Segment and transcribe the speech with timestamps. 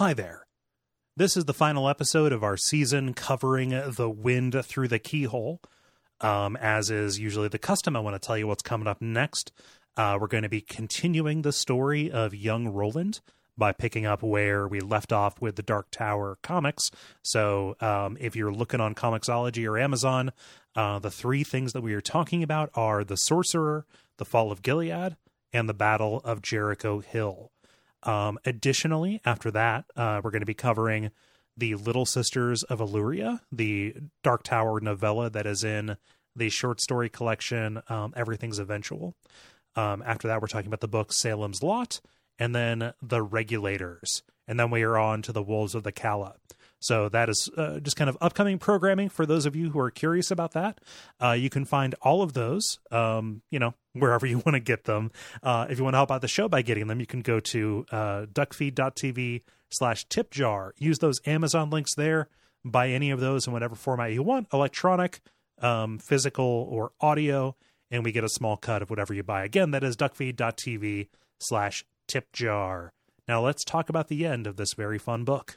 [0.00, 0.46] Hi there.
[1.14, 5.60] This is the final episode of our season covering the wind through the keyhole.
[6.22, 9.52] Um, as is usually the custom, I want to tell you what's coming up next.
[9.98, 13.20] Uh, we're going to be continuing the story of young Roland
[13.58, 16.90] by picking up where we left off with the Dark Tower comics.
[17.22, 20.32] So, um, if you're looking on Comixology or Amazon,
[20.74, 23.84] uh, the three things that we are talking about are the Sorcerer,
[24.16, 25.18] the Fall of Gilead,
[25.52, 27.52] and the Battle of Jericho Hill.
[28.02, 31.10] Um, additionally, after that, uh, we're going to be covering
[31.56, 35.96] the Little Sisters of Eluria, the Dark Tower novella that is in
[36.34, 39.14] the short story collection um, Everything's Eventual.
[39.76, 42.00] Um, after that, we're talking about the book Salem's Lot,
[42.38, 46.36] and then the Regulators, and then we are on to the Wolves of the Calla.
[46.80, 49.90] So that is uh, just kind of upcoming programming for those of you who are
[49.90, 50.80] curious about that.
[51.22, 54.84] Uh, you can find all of those, um, you know, wherever you want to get
[54.84, 55.10] them.
[55.42, 57.38] Uh, if you want to help out the show by getting them, you can go
[57.38, 60.72] to uh, duckfeed.tv slash tipjar.
[60.78, 62.28] Use those Amazon links there.
[62.64, 65.20] Buy any of those in whatever format you want, electronic,
[65.62, 67.56] um, physical, or audio,
[67.90, 69.44] and we get a small cut of whatever you buy.
[69.44, 72.90] Again, that is duckfeed.tv slash tipjar.
[73.26, 75.56] Now let's talk about the end of this very fun book.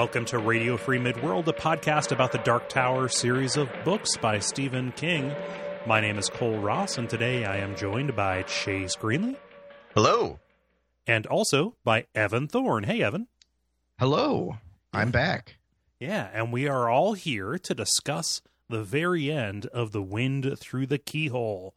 [0.00, 4.38] Welcome to Radio Free Midworld, a podcast about the Dark Tower series of books by
[4.38, 5.30] Stephen King.
[5.86, 9.36] My name is Cole Ross, and today I am joined by Chase Greenley.
[9.94, 10.40] Hello.
[11.06, 12.84] And also by Evan Thorne.
[12.84, 13.28] Hey, Evan.
[13.98, 14.56] Hello.
[14.90, 15.58] I'm back.
[15.98, 18.40] Yeah, and we are all here to discuss
[18.70, 21.74] the very end of The Wind Through the Keyhole.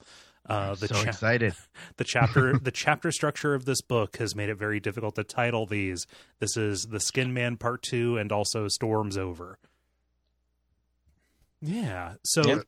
[0.47, 1.53] Uh, the so cha- excited.
[1.97, 5.65] The chapter, the chapter structure of this book has made it very difficult to title
[5.65, 6.05] these.
[6.39, 9.57] This is the Skin Man Part Two, and also Storms Over.
[11.61, 12.15] Yeah.
[12.25, 12.63] So yep.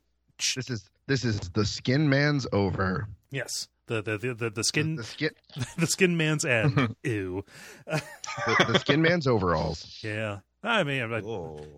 [0.55, 3.07] this is this is the Skin Man's over.
[3.31, 3.67] Yes.
[3.87, 5.29] The the the the, the skin the, the skin
[5.77, 6.95] the skin man's end.
[7.03, 7.45] Ew.
[7.85, 8.01] the,
[8.67, 9.99] the skin man's overalls.
[10.03, 10.39] Yeah.
[10.65, 11.23] I mean, like,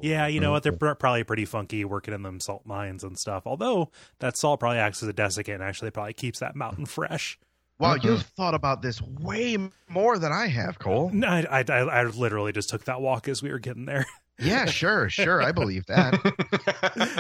[0.01, 0.63] yeah, you know what?
[0.63, 3.43] They're probably pretty funky working in them salt mines and stuff.
[3.45, 7.37] Although that salt probably acts as a desiccant and actually probably keeps that mountain fresh.
[7.79, 8.07] Wow, mm-hmm.
[8.07, 9.55] you've thought about this way
[9.87, 11.11] more than I have, Cole.
[11.13, 14.07] No, I, I, I literally just took that walk as we were getting there.
[14.39, 15.43] Yeah, sure, sure.
[15.43, 16.15] I believe that.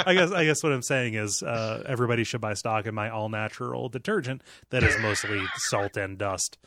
[0.07, 3.09] I guess I guess what I'm saying is uh, everybody should buy stock in my
[3.09, 4.41] all natural detergent
[4.71, 6.57] that is mostly salt and dust.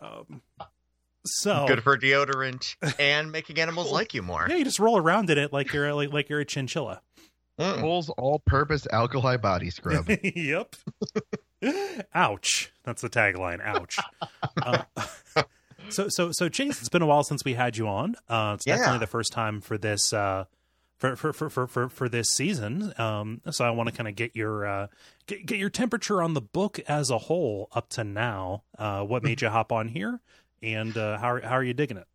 [0.00, 0.42] Um,
[1.36, 4.46] so good for deodorant and making animals like you more.
[4.48, 7.02] Yeah, you just roll around in it like you're like, like you're a chinchilla.
[7.58, 7.80] Mm.
[7.80, 10.08] Cole's all-purpose alkali body scrub.
[10.22, 10.76] yep.
[12.14, 12.72] Ouch.
[12.84, 13.60] That's the tagline.
[13.62, 13.98] Ouch.
[14.62, 14.82] Uh,
[15.88, 18.16] so so so Chase, it's been a while since we had you on.
[18.28, 18.76] Uh, it's yeah.
[18.76, 20.44] definitely the first time for this uh,
[20.98, 22.92] for, for for for for for this season.
[22.98, 24.86] Um, so I want to kind of get your uh,
[25.26, 28.64] get, get your temperature on the book as a whole up to now.
[28.76, 30.20] Uh, what made you hop on here,
[30.62, 32.06] and uh, how are, how are you digging it?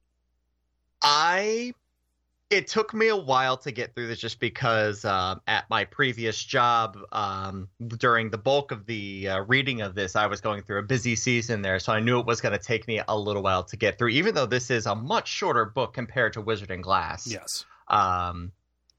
[1.02, 1.74] I
[2.50, 6.42] it took me a while to get through this just because um, at my previous
[6.42, 7.68] job um,
[7.98, 11.16] during the bulk of the uh, reading of this i was going through a busy
[11.16, 11.80] season there.
[11.80, 14.10] So i knew it was going to take me a little while to get through
[14.10, 17.28] even though this is a much shorter book compared to wizard and glass.
[17.28, 17.66] Yes.
[17.88, 18.52] Um,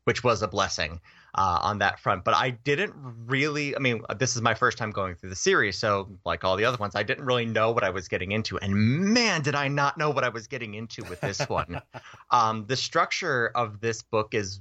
[0.04, 1.00] which was a blessing
[1.34, 2.24] uh, on that front.
[2.24, 2.94] But I didn't
[3.26, 5.76] really, I mean, this is my first time going through the series.
[5.76, 8.58] So, like all the other ones, I didn't really know what I was getting into.
[8.58, 11.80] And man, did I not know what I was getting into with this one.
[12.30, 14.60] um, the structure of this book is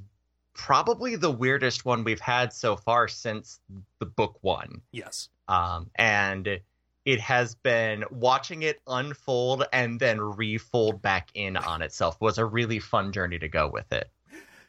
[0.53, 3.59] probably the weirdest one we've had so far since
[3.99, 4.81] the book one.
[4.91, 5.29] Yes.
[5.47, 6.59] Um, and
[7.05, 12.45] it has been watching it unfold and then refold back in on itself was a
[12.45, 14.09] really fun journey to go with it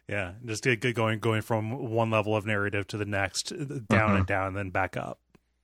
[0.08, 3.88] yeah just get, going going from one level of narrative to the next down and
[3.88, 4.22] mm-hmm.
[4.24, 5.18] down and then back up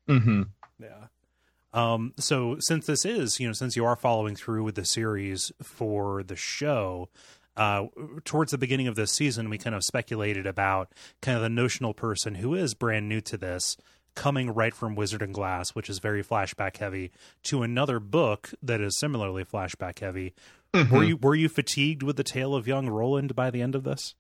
[0.09, 0.43] mm-hmm.
[0.81, 1.07] yeah
[1.73, 5.53] um so since this is you know since you are following through with the series
[5.63, 7.09] for the show
[7.57, 7.87] uh,
[8.25, 11.93] towards the beginning of this season, we kind of speculated about kind of the notional
[11.93, 13.77] person who is brand new to this,
[14.15, 17.11] coming right from Wizard and Glass, which is very flashback heavy,
[17.45, 20.33] to another book that is similarly flashback heavy.
[20.73, 20.95] Mm-hmm.
[20.95, 23.85] Were you were you fatigued with the tale of young Roland by the end of
[23.85, 24.15] this?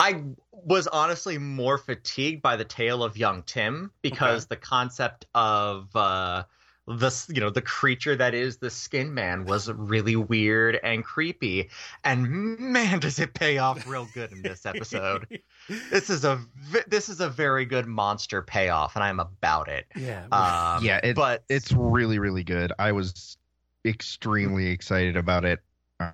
[0.00, 0.22] I
[0.52, 4.56] was honestly more fatigued by the tale of young Tim because okay.
[4.56, 6.44] the concept of uh,
[6.86, 11.68] the you know the creature that is the Skin Man was really weird and creepy,
[12.04, 15.40] and man, does it pay off real good in this episode.
[15.90, 16.40] this is a
[16.86, 19.86] this is a very good monster payoff, and I'm about it.
[19.96, 22.72] Yeah, um, yeah, it, but it's really really good.
[22.78, 23.36] I was
[23.84, 25.60] extremely excited about it.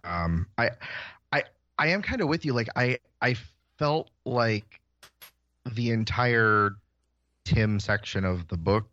[0.04, 0.70] Um, I
[1.78, 2.52] I I am kind of with you.
[2.52, 3.36] Like I I
[3.78, 4.80] felt like
[5.70, 6.76] the entire
[7.44, 8.88] Tim section of the book.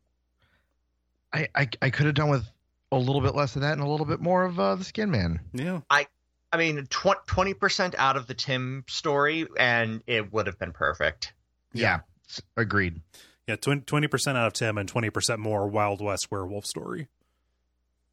[1.33, 2.45] I I, I could have done with
[2.91, 5.11] a little bit less of that and a little bit more of uh, the Skin
[5.11, 5.39] Man.
[5.53, 5.81] Yeah.
[5.89, 6.07] I
[6.51, 11.33] I mean, twenty percent out of the Tim story, and it would have been perfect.
[11.73, 13.01] Yeah, s- agreed.
[13.47, 17.07] Yeah, twenty percent out of Tim and twenty percent more Wild West werewolf story.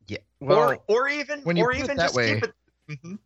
[0.07, 0.19] Yeah.
[0.41, 2.55] Well, or or even when you or put it even that just way- keep it.
[3.03, 3.19] Mhm.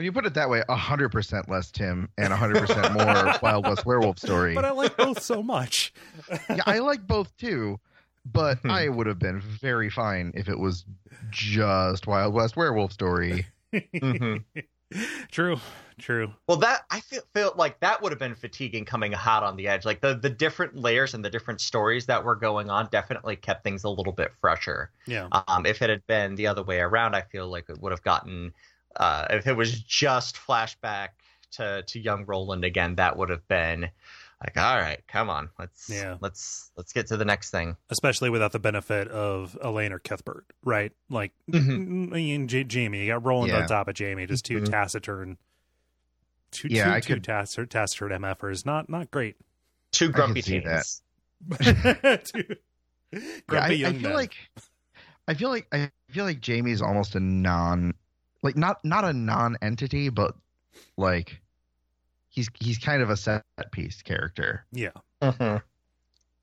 [0.00, 3.66] When you put it that way, hundred percent less Tim and hundred percent more Wild
[3.68, 4.54] West Werewolf story.
[4.54, 5.92] But I like both so much.
[6.48, 7.78] yeah, I like both too,
[8.24, 8.70] but Hmm.
[8.70, 10.86] I would have been very fine if it was
[11.28, 13.44] just Wild West Werewolf story.
[13.74, 14.42] Mhm.
[15.30, 15.60] True.
[15.98, 16.32] True.
[16.48, 19.68] Well, that I feel, feel like that would have been fatiguing coming hot on the
[19.68, 19.84] edge.
[19.84, 23.64] Like the the different layers and the different stories that were going on definitely kept
[23.64, 24.90] things a little bit fresher.
[25.06, 25.28] Yeah.
[25.46, 28.02] Um, if it had been the other way around, I feel like it would have
[28.02, 28.54] gotten.
[28.96, 31.08] Uh, if it was just flashback
[31.52, 33.88] to to young Roland again, that would have been
[34.40, 36.16] like, all right, come on, let's Yeah.
[36.20, 37.76] let's let's get to the next thing.
[37.90, 40.92] Especially without the benefit of Alain or Cuthbert, right?
[41.08, 42.08] Like Mhm.
[42.12, 44.70] I mean, J- Jamie, you got Roland on top of Jamie, just 2 Mhm.
[44.70, 45.38] taciturn,
[46.50, 48.64] two, Yeah, two, I two could- taciturn, taciturn MFers.
[48.66, 49.36] Not not great.
[49.92, 50.86] Two grumpy see that.
[50.86, 51.02] teens.
[52.32, 52.56] Two
[53.12, 54.12] Yeah, grumpy I, I feel men.
[54.14, 54.34] like
[55.28, 57.94] I feel like I feel like Jamie's almost a non
[58.42, 60.34] like not not a non-entity, but
[60.96, 61.40] like
[62.28, 64.64] he's he's kind of a set piece character.
[64.72, 64.90] yeah.
[65.22, 65.62] Mhm.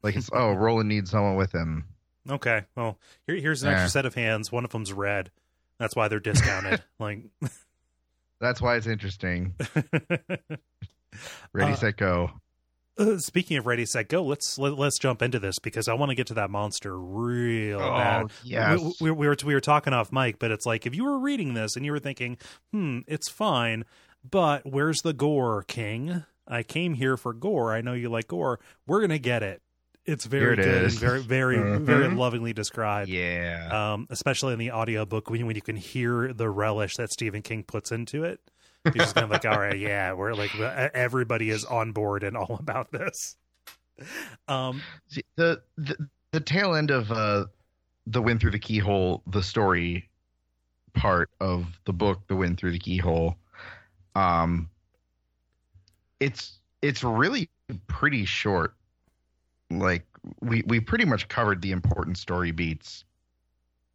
[0.03, 1.85] Like it's oh, Roland needs someone with him.
[2.29, 2.65] Okay.
[2.75, 4.51] Well, here, here's an extra set of hands.
[4.51, 5.31] One of them's red.
[5.79, 6.83] That's why they're discounted.
[6.99, 7.23] like,
[8.39, 9.55] That's why it's interesting.
[11.53, 12.31] Ready, Uh, set, go.
[12.97, 14.23] Uh, speaking of ready, set, go.
[14.23, 17.79] Let's let, let's jump into this because I want to get to that monster real
[17.79, 18.23] bad.
[18.25, 18.79] Oh, yes.
[18.79, 21.19] We, we, we were we were talking off mic, but it's like if you were
[21.19, 22.38] reading this and you were thinking,
[22.71, 23.85] "Hmm, it's fine,
[24.29, 26.23] but where's the gore, King?
[26.47, 27.73] I came here for gore.
[27.73, 28.59] I know you like gore.
[28.85, 29.61] We're gonna get it.
[30.05, 30.94] It's very it good is.
[30.94, 31.81] and very very Mhm.
[31.85, 33.09] very lovingly described.
[33.09, 33.94] yeah.
[33.94, 37.63] Um, especially in the audiobook when when you can hear the relish that Stephen King
[37.63, 38.39] puts into it.
[38.85, 42.38] He's just kind of like, all right, yeah, we're like everybody is on board and
[42.38, 43.35] all about this.
[44.47, 44.81] Um,
[45.35, 47.45] the, the the tail end of uh
[48.06, 50.09] the wind through the keyhole the story
[50.94, 53.35] part of the book the wind through the keyhole
[54.15, 54.69] um
[56.19, 57.50] it's it's really
[57.88, 58.75] pretty short
[59.69, 60.06] like
[60.41, 63.03] we we pretty much covered the important story beats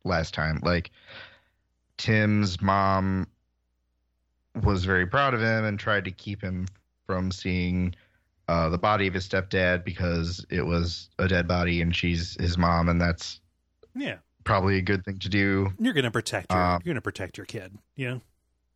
[0.05, 0.91] last time like
[1.97, 3.27] tim's mom
[4.63, 6.67] was very proud of him and tried to keep him
[7.07, 7.95] from seeing
[8.49, 12.59] uh, the body of his stepdad because it was a dead body and she's his
[12.59, 13.41] mom and that's
[13.95, 15.73] yeah, probably a good thing to do.
[15.79, 17.77] you're gonna protect your Uh, you're gonna protect your kid.
[17.97, 18.21] You know,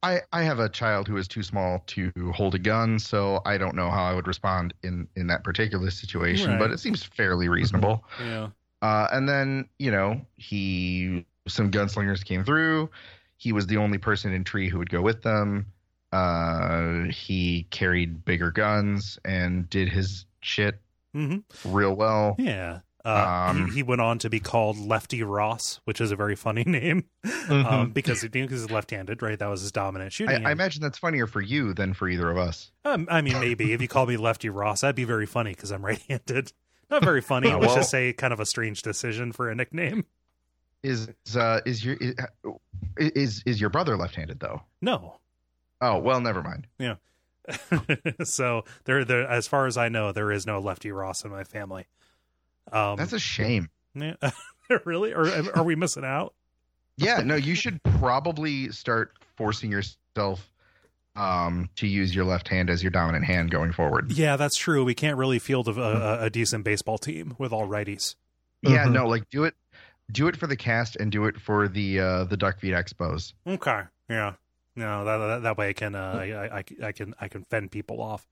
[0.02, 3.58] I, I have a child who is too small to hold a gun, so I
[3.58, 6.58] don't know how I would respond in, in that particular situation, Right.
[6.58, 8.05] but it seems fairly reasonable.
[8.23, 8.49] yeah,
[8.82, 12.90] Uh, and then, you know, he some gunslingers came through.
[13.37, 15.67] He was the only person in Tree who would go with them.
[16.12, 20.81] Uh, he carried bigger guns and did his shit
[21.12, 22.37] hmm real well.
[22.38, 22.81] yeah.
[23.05, 26.35] Uh, Um, he, he went on to be called Lefty Ross, which is a very
[26.37, 27.67] funny name Mm-hmm.
[27.67, 29.38] um, because he, because he's left-handed, right?
[29.38, 30.37] That was his dominant I, shooting.
[30.37, 30.53] I hand.
[30.53, 32.71] imagine that's funnier for you than for either of us.
[32.85, 35.71] Um, I mean, maybe if you call me Lefty Ross, that'd be very funny because
[35.71, 36.52] I'm right-handed.
[36.90, 37.50] Not very funny.
[37.52, 40.05] Oh, let's just say kind of a strange decision for a nickname.
[40.87, 41.97] Is uh, is your
[42.97, 44.62] is is your brother left-handed though?
[44.81, 45.16] No.
[45.81, 46.66] Oh well, never mind.
[46.78, 46.97] Yeah.
[48.25, 51.45] so there, there, as far as I know, there is no Lefty Ross in my
[51.45, 51.87] family.
[52.73, 53.71] Um, That's a shame.
[53.95, 54.14] yeah.
[54.85, 55.12] really?
[55.12, 56.35] Or are we missing out?
[56.97, 60.49] Yeah, no, you should probably start forcing yourself
[61.14, 64.11] um, to use your left hand as your dominant hand going forward.
[64.12, 64.83] Yeah, that's true.
[64.85, 68.16] We can't really field a, a, a decent baseball team with all righties.
[68.62, 68.93] Yeah, Mhm.
[68.93, 69.55] no, like do it,
[70.13, 73.35] do it for the cast and do it for the uh, the Duck Feed Expos.
[73.47, 73.83] Okay.
[74.09, 74.35] Yeah.
[74.77, 77.71] No, that that, that way I can uh, I, I I can I can fend
[77.71, 78.27] people off.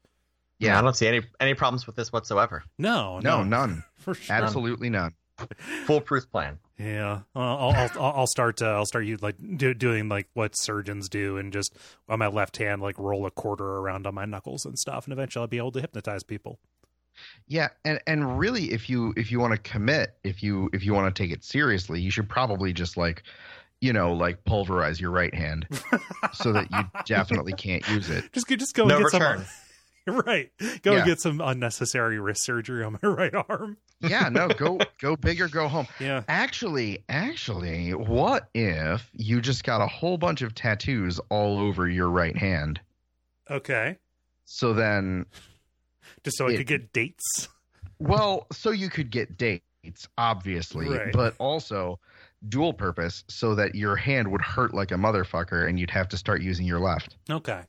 [0.59, 2.63] Yeah, I don't see any any problems with this whatsoever.
[2.79, 4.37] No, no, no, none, for sure.
[4.37, 5.15] absolutely none.
[5.87, 6.59] Foolproof plan.
[6.79, 10.57] Yeah, I'll I'll I'll I'll start uh, I'll start you like do, doing like what
[10.57, 11.77] surgeons do and just
[12.09, 15.13] on my left hand like roll a quarter around on my knuckles and stuff, and
[15.13, 16.61] eventually I'll be able to hypnotize people.
[17.47, 20.95] Yeah, and and really, if you if you want to commit, if you if you
[20.95, 23.23] want to take it seriously, you should probably just like,
[23.81, 25.67] you know, like pulverize your right hand
[26.33, 28.33] so that you definitely can't use it.
[28.33, 29.39] Just just go No and get return.
[29.39, 29.47] some.
[30.27, 30.51] right,
[30.83, 30.99] go Yeah.
[30.99, 33.79] and get some unnecessary wrist surgery on my right arm.
[34.01, 35.87] Yeah, no, go go big or go home.
[35.99, 41.89] Yeah, Actually, actually, what if you just got a whole bunch of tattoos all over
[41.89, 42.81] your right hand?
[43.51, 43.97] okay.
[44.47, 45.25] So then,
[46.25, 47.49] Just so I could get dates.
[47.99, 51.13] well, so you could get dates, obviously, Right.
[51.13, 52.01] but also
[52.49, 56.17] dual purpose so that your hand would hurt like a motherfucker and you'd have to
[56.17, 57.17] start using your left.
[57.31, 57.63] Okay.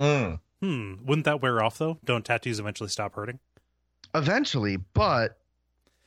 [0.00, 0.40] Mm.
[0.62, 0.94] Hmm.
[1.04, 1.98] Wouldn't that wear off though?
[2.04, 3.38] Don't tattoos eventually stop hurting?
[4.14, 5.38] Eventually, but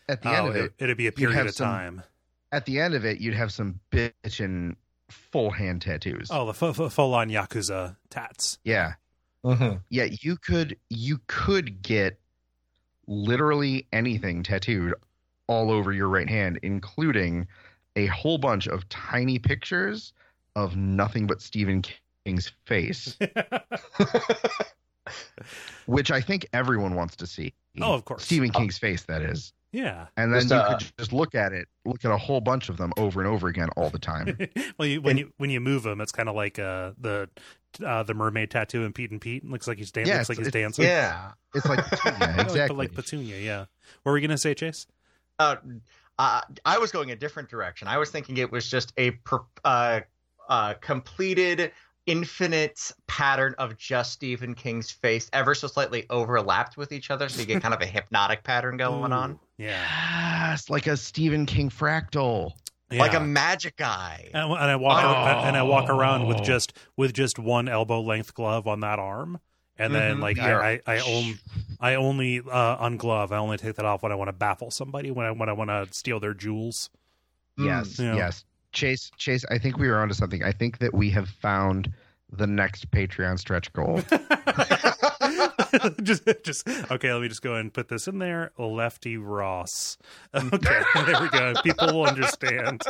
[0.08, 2.04] at the end oh, of it, it'd be a period of some- time.
[2.52, 4.76] at the end of it, you'd have some bitchin'
[5.10, 6.30] full hand tattoos.
[6.32, 8.58] Oh, the f- f- full on yakuza tats.
[8.64, 8.94] Yeah.
[9.44, 12.20] Hmm Yeah, you could you could get
[13.08, 14.94] literally anything tattooed
[15.48, 17.48] all over your right hand, including
[17.96, 20.14] a whole bunch of tiny pictures
[20.56, 21.84] of nothing but Stephen
[22.26, 23.18] King's face,
[25.86, 27.54] which I think everyone wants to see.
[27.82, 28.24] Oh, of course.
[28.24, 29.54] Stephen King's face, that is.
[29.72, 30.08] Yeah.
[30.18, 32.70] And then Just, you uh, could just look at it, look at a whole bunch
[32.70, 34.38] of them over and over again all the time.
[34.78, 37.30] well, you, when And- you when you move them, it's kind of like uh, the
[37.86, 39.44] uh, the mermaid tattoo and Pete and Pete.
[39.50, 40.12] Looks like he's dancing.
[40.12, 40.86] Yeah, looks like he's it's- dancing.
[40.86, 41.32] Yeah.
[41.56, 42.78] It's like Petunia, exactly.
[42.78, 43.38] Like, Petunia.
[43.38, 43.60] Yeah.
[44.04, 44.86] What were we gonna say, Chase?
[45.40, 45.56] Uh,
[46.20, 47.88] uh, I was going a different direction.
[47.88, 50.02] I was thinking it was just a per, uh,
[50.50, 51.72] uh, completed
[52.06, 57.40] infinite pattern of just Stephen King's face, ever so slightly overlapped with each other, so
[57.40, 60.50] you get kind of a hypnotic pattern going on, Yeah.
[60.50, 62.52] Yes, like a Stephen King fractal.
[62.92, 64.30] Like a magic eye.
[64.34, 66.44] and, and I walk ar- and I walk around with Oh.
[66.44, 69.40] just with just one elbow length glove on that arm,
[69.78, 70.22] and then Mhm.
[70.22, 70.58] like Yeah.
[70.60, 71.40] I I, I, own,
[71.80, 73.32] I only uh, unglove.
[73.32, 75.54] I only take that off when I want to baffle somebody when I when I
[75.54, 76.90] want to steal their jewels.
[77.58, 78.16] Yes, Yeah.
[78.16, 78.46] yes.
[78.72, 80.44] Chase, Chase, I think we are onto something.
[80.44, 81.92] I think that we have found
[82.32, 84.02] the next Patreon stretch goal.
[86.04, 87.12] just just okay.
[87.12, 88.52] Let me just go and put this in there.
[88.58, 89.98] Lefty Ross.
[90.36, 91.54] Okay, there we go.
[91.64, 92.82] People will understand.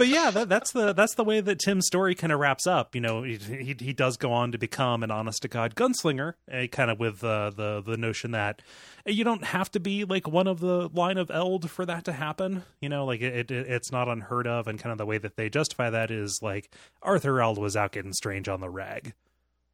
[0.00, 2.94] But yeah, that, that's the that's the way that Tim's story kind of wraps up.
[2.94, 6.34] You know, he, he he does go on to become an honest to god gunslinger,
[6.50, 8.62] uh, kind of with uh, the the notion that
[9.04, 12.12] you don't have to be like one of the line of Eld for that to
[12.12, 12.62] happen.
[12.80, 15.36] You know, like it, it it's not unheard of, and kind of the way that
[15.36, 19.12] they justify that is like Arthur Eld was out getting strange on the rag.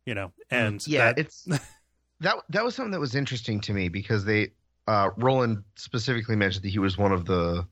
[0.06, 1.44] You know, and yeah, that- it's
[2.20, 4.52] that that was something that was interesting to me because they
[4.86, 7.66] uh Roland specifically mentioned that he was one of the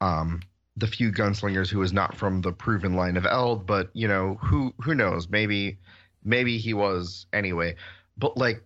[0.00, 0.42] um
[0.76, 4.34] the few gunslingers who was not from the proven line of Eld, but you know,
[4.42, 5.78] who who knows, maybe
[6.22, 7.74] maybe he was anyway.
[8.16, 8.62] But like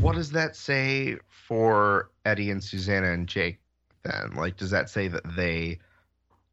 [0.00, 3.60] what does that say for Eddie and Susanna and Jake
[4.04, 4.34] then?
[4.34, 5.78] Like does that say that they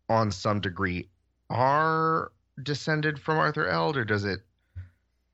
[0.09, 1.07] on some degree
[1.49, 2.31] are
[2.63, 4.39] descended from Arthur Eld or does it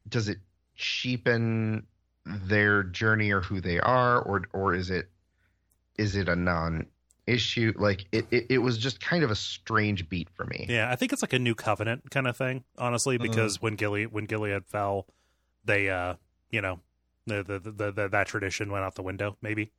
[0.08, 0.38] does it
[0.76, 1.86] cheapen
[2.26, 5.10] their journey or who they are or or is it
[5.98, 6.86] is it a non
[7.28, 10.92] issue like it, it it was just kind of a strange beat for me Yeah,
[10.92, 13.24] I think it's like a new covenant kind of thing, honestly, Mm-hmm.
[13.24, 15.08] because when Gilead when Gilead fell,
[15.64, 16.16] they uh,
[16.52, 16.80] you know,
[17.26, 19.72] the the, the the that tradition went out the window, maybe.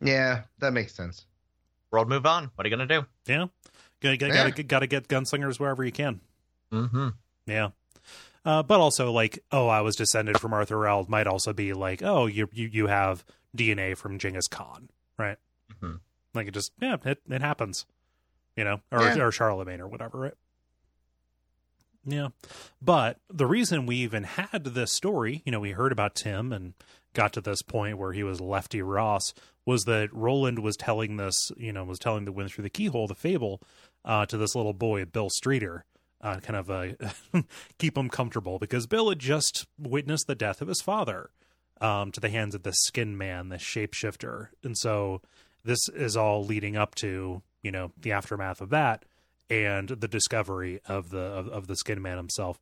[0.00, 1.26] yeah that makes sense
[1.90, 2.50] World move on.
[2.56, 3.06] What are you gonna do?
[3.26, 3.46] Yeah.
[4.00, 4.50] Gotta, gotta, Yeah.
[4.50, 6.20] gotta, gotta get gunslingers wherever you can.
[6.72, 7.08] Mm-hmm.
[7.46, 7.70] Yeah.
[8.44, 12.02] Uh, but also like, oh, I was descended from Arthur Eld might also be like,
[12.02, 13.24] oh, you you you have
[13.56, 15.38] DNA from Genghis Khan, right?
[15.80, 16.00] Mhm.
[16.34, 17.86] Like it just yeah, it it happens,
[18.56, 19.18] you know, or Yeah.
[19.18, 20.34] or Charlemagne or whatever, right?
[22.06, 22.28] Yeah,
[22.82, 26.74] but the reason we even had this story, you know, we heard about Tim and
[27.14, 29.32] got to this point where he was Lefty Ross,
[29.64, 33.06] was that Roland was telling this, you know, was telling the wind through the keyhole,
[33.06, 33.62] the fable,
[34.04, 35.86] uh, to this little boy, Bill Streeter,
[36.24, 37.42] uh, kind of uh,
[37.78, 41.30] keep him comfortable because Bill had just witnessed the death of his father
[41.80, 45.20] um, to the hands of the Skin Man, the shapeshifter, and so
[45.64, 49.04] this is all leading up to you know the aftermath of that
[49.50, 52.58] and the discovery of the of, of the Skin Man himself.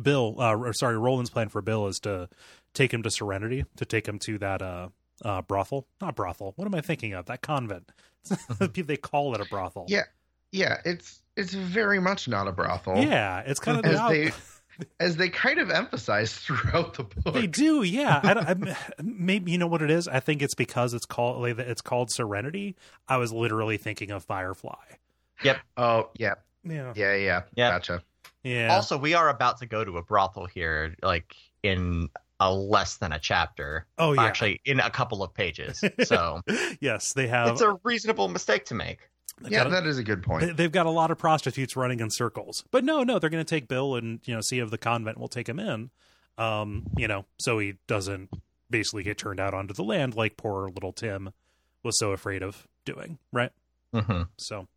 [0.00, 2.28] Bill, uh, or sorry, Roland's plan for Bill is to
[2.74, 4.88] take him to Serenity, to take him to that uh,
[5.24, 6.52] uh, brothel, not brothel.
[6.56, 7.26] What am I thinking of?
[7.26, 7.90] That convent.
[8.60, 9.86] they call it a brothel.
[9.88, 10.04] Yeah.
[10.52, 13.42] yeah it's it's very much not a brothel yeah.
[13.46, 14.30] It's kind of as op- they
[15.00, 18.20] as they kind of emphasize throughout the book They do, yeah.
[18.22, 20.08] I, don't- I, maybe you know what it is.
[20.08, 22.76] I think it's because it's called like, it's called Serenity.
[23.08, 24.74] I was literally thinking of Firefly.
[25.42, 25.58] Yep.
[25.76, 27.70] Oh yeah Yeah, yeah yeah Yeah.
[27.70, 28.02] gotcha
[28.42, 28.72] yeah.
[28.74, 32.08] Also, we are about to go to a brothel here, like in
[32.42, 33.84] a less than a chapter.
[33.98, 34.22] oh yeah.
[34.24, 35.84] Actually, in a couple of pages.
[36.04, 36.40] So
[36.80, 37.48] yes, they have.
[37.48, 39.00] it's a reasonable mistake to make.
[39.40, 41.76] They've yeah a- that is a good point they- they've got a lot of prostitutes
[41.76, 44.58] running in circles, but no, no, they're going to take Bill and you know see
[44.58, 45.90] if the convent will take him in.
[46.38, 48.30] Um, you know, so he doesn't
[48.70, 51.32] basically get turned out onto the land like poor little Tim
[51.82, 53.18] was so afraid of doing.
[53.32, 53.50] Right.
[53.94, 54.22] Mm-hmm.
[54.38, 54.68] So,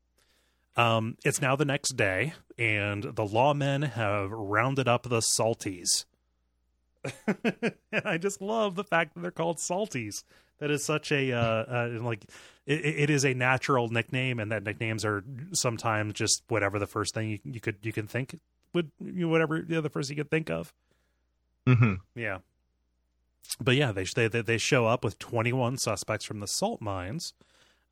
[0.75, 6.05] Um, it's now the next day, and the lawmen have rounded up the salties.
[7.27, 10.24] and I just love the fact that they're called salties.
[10.63, 12.24] That is such a uh, uh like
[12.65, 17.13] it, it is a natural nickname, and that nicknames are sometimes just whatever the first
[17.13, 18.39] thing you, you could you can think
[18.72, 20.74] would you know, whatever you know, the first you could think of.
[21.67, 21.96] Mm-hmm.
[22.15, 22.38] Yeah.
[23.60, 27.34] But yeah, they they they show up with 21 suspects from the salt mines.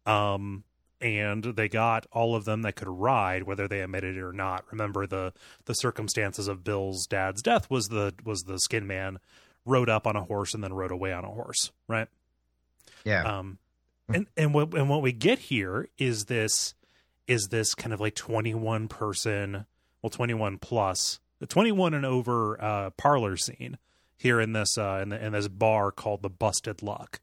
[0.05, 0.63] Um
[1.01, 4.63] and they got all of them that could ride whether they admitted it or not.
[4.71, 5.33] Remember the
[5.65, 9.19] the circumstances of Bill's dad's death was the was the skin man
[9.65, 12.07] rode up on a horse and then rode away on a horse, right?
[13.03, 13.23] Yeah.
[13.23, 13.57] Um
[14.13, 16.73] and and what and what we get here is this
[17.27, 19.65] is this kind of like 21 person,
[20.01, 23.77] well 21 plus, the 21 and over uh parlor scene
[24.17, 27.19] here in this uh in, the, in this bar called the Busted Luck.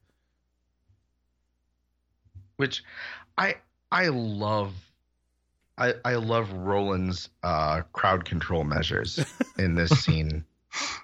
[2.57, 2.83] Which
[3.37, 3.55] I
[3.91, 4.73] I love
[5.77, 9.23] I I love Roland's uh crowd control measures
[9.57, 10.43] in this scene.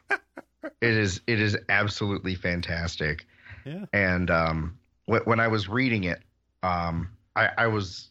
[0.09, 3.25] it is it is absolutely fantastic.
[3.65, 3.85] Yeah.
[3.93, 6.21] And um when, when I was reading it,
[6.63, 8.09] um I I was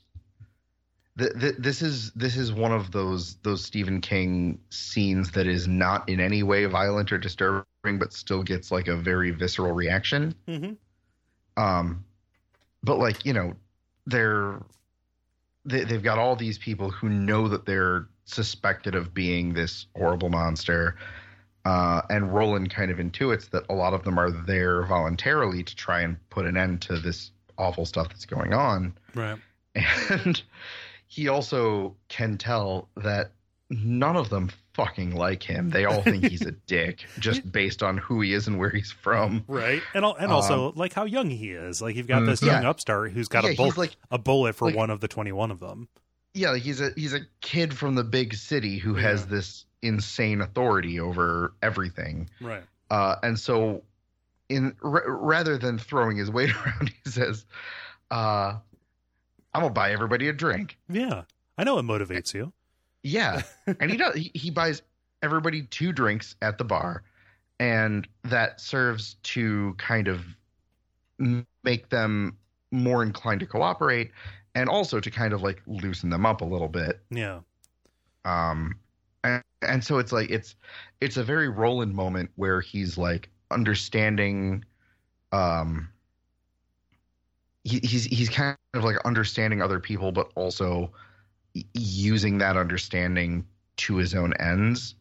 [1.18, 5.66] th- th- this is this is one of those those Stephen King scenes that is
[5.68, 7.64] not in any way violent or disturbing,
[7.98, 10.34] but still gets like a very visceral reaction.
[10.48, 10.76] Mhm.
[11.56, 12.04] Um,
[12.82, 13.54] but like you know,
[14.06, 14.60] they're
[15.64, 20.28] they, they've got all these people who know that they're suspected of being this horrible
[20.30, 20.96] monster.
[21.64, 25.74] Uh, and Roland kind of intuits that a lot of them are there voluntarily to
[25.76, 28.94] try and put an end to this awful stuff that's going on.
[29.14, 29.38] Right.
[30.10, 30.42] And
[31.06, 33.32] he also can tell that
[33.70, 35.70] none of them fucking like him.
[35.70, 38.92] They all think he's a dick just based on who he is and where he's
[38.92, 39.44] from.
[39.48, 39.82] Right.
[39.94, 41.80] And and also like how young he is.
[41.80, 42.70] Like you've got this young yeah.
[42.70, 45.50] upstart who's got Yeah, a bullet like- a bullet for like- one of the 21
[45.50, 45.88] of them.
[46.34, 50.40] Yeah, like he's a he's a kid from the big city who has this insane
[50.40, 52.28] authority over everything.
[52.40, 52.64] Right.
[52.90, 53.82] Uh, and so,
[54.48, 57.44] in r- rather than throwing his weight around, he says,
[58.10, 58.54] uh,
[59.52, 61.22] "I'm gonna buy everybody a drink." Yeah.
[61.56, 62.52] I know it motivates you.
[63.02, 63.42] Yeah,
[63.80, 64.14] and he does.
[64.14, 64.82] He, he buys
[65.22, 67.04] everybody two drinks at the bar,
[67.60, 70.24] and that serves to kind of
[71.62, 72.36] make them
[72.72, 74.10] more inclined to cooperate,
[74.54, 77.00] and also to kind of like loosen them up a little bit.
[77.10, 77.40] Yeah.
[78.24, 78.76] Um,
[79.24, 80.54] and, and so it's like it's
[81.00, 84.64] it's a very Roland moment where he's like understanding,
[85.32, 85.88] um,
[87.64, 90.92] he, he's he's kind of like understanding other people, but also
[91.72, 94.94] using that understanding to his own ends.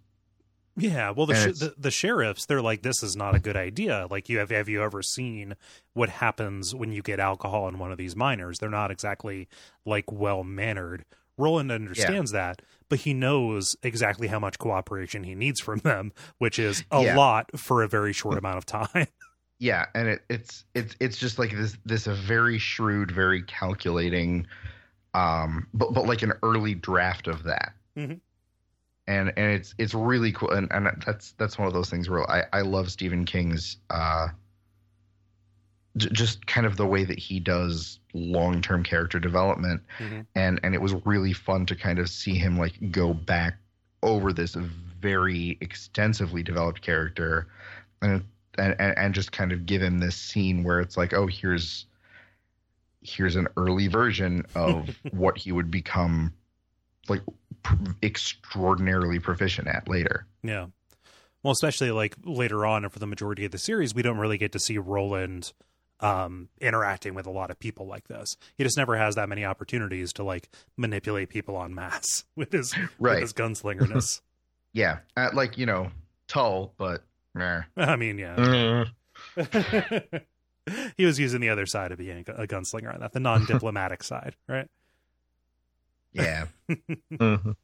[0.76, 4.08] Yeah, well, the, sh- the the sheriffs, they're like, this is not a good idea.
[4.10, 5.56] Like, you have have you ever seen
[5.94, 8.58] what happens when you get alcohol in one of these miners?
[8.58, 9.48] They're not exactly
[9.86, 11.06] like well mannered.
[11.38, 16.60] Roland understands that, but he knows exactly how much cooperation he needs from them, which
[16.60, 17.16] is a Yeah.
[17.18, 19.08] lot for a very short amount of time.
[19.60, 24.46] Yeah, and it, it's it's it's just like this this a very shrewd, very calculating,
[25.14, 27.74] um, but but like an early draft of that.
[27.96, 28.20] Mhm.
[29.08, 32.30] And and it's it's really cool, and, and that's that's one of those things where
[32.30, 34.30] I I love Stephen King's uh,
[35.96, 40.26] j- just kind of the way that he does long term character development, Mhm.
[40.36, 43.56] and and it was really fun to kind of see him like go back
[44.02, 47.48] over this very extensively developed character,
[48.02, 48.24] and
[48.58, 51.86] and, and and just kind of give him this scene where it's like, oh, here's
[53.02, 56.34] here's an early version of what he would become
[57.10, 57.22] like
[57.64, 60.26] pr- extraordinarily proficient at later.
[60.42, 60.68] Yeah.
[61.42, 64.38] Well, especially like later on, and for the majority of the series, we don't really
[64.38, 65.52] get to see Roland
[66.04, 68.36] um, interacting with a lot of people like this.
[68.58, 72.74] He just never has that many opportunities to like manipulate people en masse with his
[73.00, 73.14] Right.
[73.16, 74.22] with his gunslingerness.
[74.76, 75.92] Yeah, uh, like you know,
[76.28, 77.04] Tull, but
[77.36, 77.62] nah.
[77.78, 78.36] I mean, yeah,
[79.38, 80.24] Mm.
[80.98, 84.36] he was using the other side of being a gunslinger on that, the non-diplomatic side,
[84.48, 84.68] right?
[86.12, 87.56] yeah, Mhm.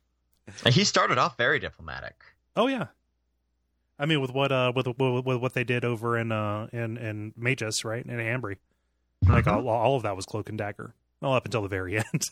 [0.65, 2.23] And he started off very diplomatic.
[2.55, 2.87] Oh yeah.
[3.99, 6.97] I mean, with what uh with, with, with what they did over in uh in
[6.97, 8.57] in Mejis, right, in Hambry,
[9.27, 9.57] like Mhm.
[9.57, 12.23] all, all of that was cloak and dagger, well up until the very end.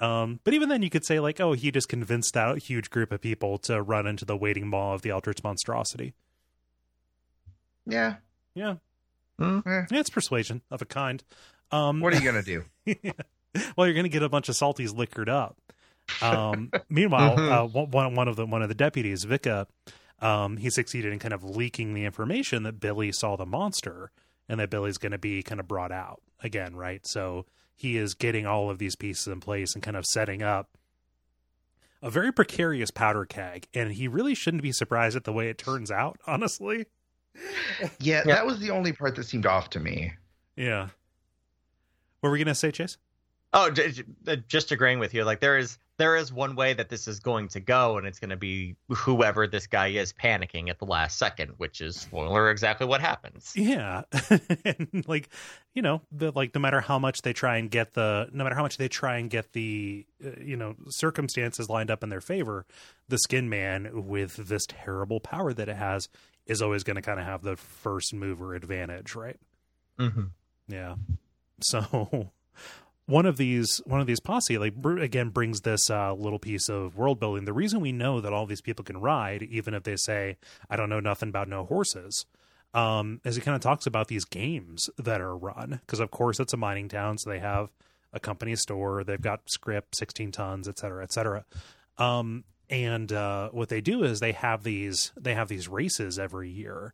[0.00, 3.12] um, but even then, you could say like, oh, he just convinced that huge group
[3.12, 6.14] of people to run into the waiting maw of the Eldritch monstrosity.
[7.86, 8.16] yeah.
[8.54, 8.76] Yeah,
[9.38, 9.64] Mm.
[9.64, 11.22] Eh, yeah, it's persuasion of a kind.
[11.70, 12.64] Um, what are you gonna do?
[13.76, 15.56] well, you're going to get a bunch of salties liquored up.
[16.22, 17.50] Um, meanwhile, Mhm.
[17.52, 19.66] uh, one- one one of the one of the deputies, Vika,
[20.20, 24.10] um, he succeeded in kind of leaking the information that Billy saw the monster
[24.48, 27.06] and that Billy's going to be kind of brought out again, right?
[27.06, 30.70] So he is getting all of these pieces in place and kind of setting up
[32.02, 35.58] a very precarious powder keg, and he really shouldn't be surprised at the way it
[35.58, 36.18] turns out.
[36.26, 36.86] Honestly,
[38.00, 40.14] yeah, that was the only part that seemed off to me.
[40.56, 40.88] Yeah.
[42.20, 42.96] What were we gonna say, Chase?
[43.52, 43.70] Oh,
[44.48, 45.24] just agreeing with you.
[45.24, 48.18] Like there is there is one way that this is going to go, and it's
[48.18, 52.50] going to be whoever this guy is panicking at the last second, which is spoiler
[52.50, 53.52] exactly what happens.
[53.54, 54.02] Yeah,
[54.64, 55.28] and like
[55.74, 58.56] you know, the, like no matter how much they try and get the, no matter
[58.56, 62.20] how much they try and get the, uh, you know, circumstances lined up in their
[62.20, 62.66] favor,
[63.08, 66.08] the Skin Man with this terrible power that it has
[66.46, 69.36] is always going to kind of have the first mover advantage, right?
[69.98, 70.24] Mm-hmm.
[70.68, 70.96] Yeah.
[71.60, 72.30] So
[73.08, 76.94] one of these one of these posse like again brings this uh, little piece of
[76.94, 77.46] world building.
[77.46, 80.36] The reason we know that all these people can ride, even if they say
[80.68, 82.26] I don't know nothing about no horses,
[82.74, 86.38] um, is he kind of talks about these games that are run because of course
[86.38, 87.70] it's a mining town, so they have
[88.12, 91.46] a company store, they've got script, sixteen tons, et cetera, et cetera.
[91.96, 96.50] Um, and uh, what they do is they have these they have these races every
[96.50, 96.92] year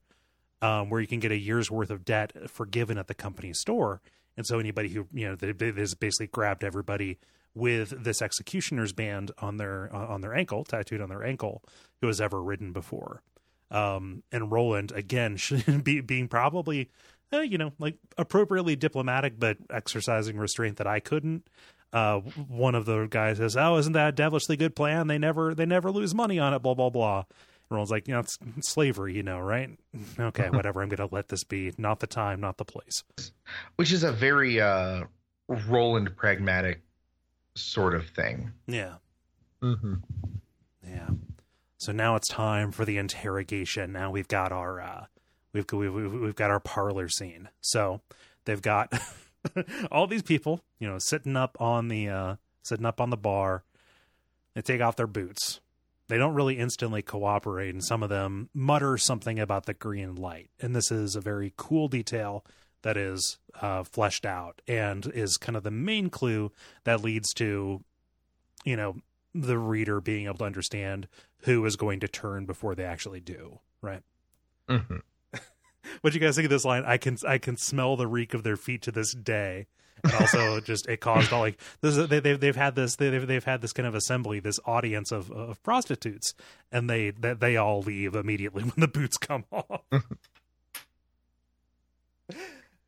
[0.62, 4.00] um, where you can get a year's worth of debt forgiven at the company store
[4.36, 7.18] and so anybody who you know they, they basically grabbed everybody
[7.54, 11.62] with this executioner's band on their on their ankle, tattooed on their ankle,
[12.00, 13.22] who has ever ridden before.
[13.70, 15.38] Um, and Roland again
[15.82, 16.90] be, being probably
[17.32, 21.48] uh, you know like appropriately diplomatic, but exercising restraint that I couldn't.
[21.92, 25.06] Uh, one of the guys says, "Oh, isn't that a devilishly good plan?
[25.06, 27.24] They never they never lose money on it." Blah blah blah.
[27.70, 29.70] Roland's like, you know, it's slavery, you know, right?
[30.18, 30.82] Okay, whatever.
[30.82, 31.72] I'm going to let this be.
[31.78, 33.02] Not the time, not the place.
[33.76, 35.04] Which is a very uh,
[35.48, 36.82] Roland pragmatic
[37.54, 38.52] sort of thing.
[38.66, 38.94] Yeah.
[39.62, 39.94] Mm-hmm.
[40.86, 41.08] Yeah.
[41.78, 43.92] So now it's time for the interrogation.
[43.92, 45.06] Now we've got our uh,
[45.52, 47.48] we've we've we've got our parlor scene.
[47.60, 48.00] So
[48.44, 48.92] they've got
[49.90, 53.64] all these people, you know, sitting up on the uh, sitting up on the bar.
[54.54, 55.60] They take off their boots
[56.08, 60.50] they don't really instantly cooperate, and some of them mutter something about the green light.
[60.60, 62.44] And this is a very cool detail
[62.82, 66.52] that is uh, fleshed out and is kind of the main clue
[66.84, 67.82] that leads to,
[68.64, 68.96] you know,
[69.34, 71.08] the reader being able to understand
[71.40, 73.58] who is going to turn before they actually do.
[73.80, 74.02] Right.
[74.68, 74.96] Mm-hmm.
[76.02, 76.84] what do you guys think of this line?
[76.86, 79.66] I can I can smell the reek of their feet to this day
[80.04, 83.26] and also just it caused all like this is, they, they've they've had this they've
[83.26, 86.34] they've had this kind of assembly this audience of of prostitutes
[86.70, 89.82] and they they, they all leave immediately when the boots come off.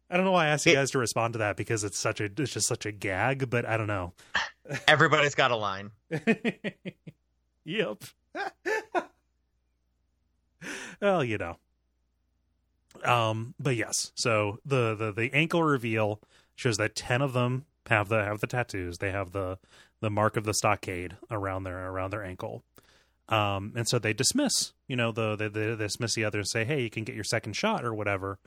[0.08, 2.20] I don't know why I asked you guys to respond to that because it's such
[2.20, 4.12] a it's just such a gag, but I don't know.
[4.88, 5.90] Everybody's got a line.
[7.64, 8.04] yep.
[11.00, 11.56] well, you know.
[13.04, 16.20] Um, but yes, so the the the ankle reveal
[16.56, 18.98] shows that 10 of them have the have the tattoos.
[18.98, 19.58] They have the
[20.00, 22.64] the mark of the stockade around their around their ankle.
[23.28, 26.82] Um and so they dismiss you know the they, they dismiss the others say hey
[26.82, 28.38] you can get your second shot or whatever.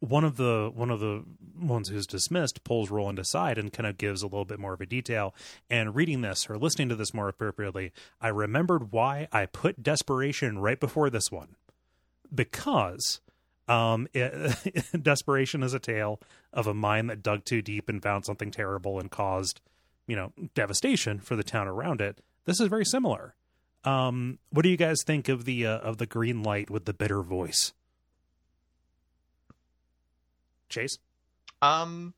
[0.00, 1.24] One of the one of the
[1.58, 4.80] ones who's dismissed pulls Roland aside and kind of gives a little bit more of
[4.80, 5.34] a detail.
[5.70, 10.58] And reading this or listening to this more appropriately, I remembered why I put desperation
[10.58, 11.56] right before this one.
[12.32, 13.20] Because
[13.68, 16.20] um, it, Desperation is a tale
[16.52, 19.60] of a mine that dug too deep and found something terrible and caused,
[20.06, 22.20] you know, devastation for the town around it.
[22.44, 23.34] This is very similar.
[23.84, 26.92] Um, what do you guys think of the uh, of the green light with the
[26.92, 27.72] bitter voice?
[30.68, 30.98] Chase,
[31.62, 32.12] um,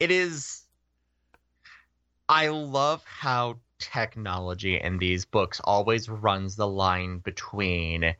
[0.00, 0.64] it is.
[2.28, 8.14] I love how technology in these books always runs the line between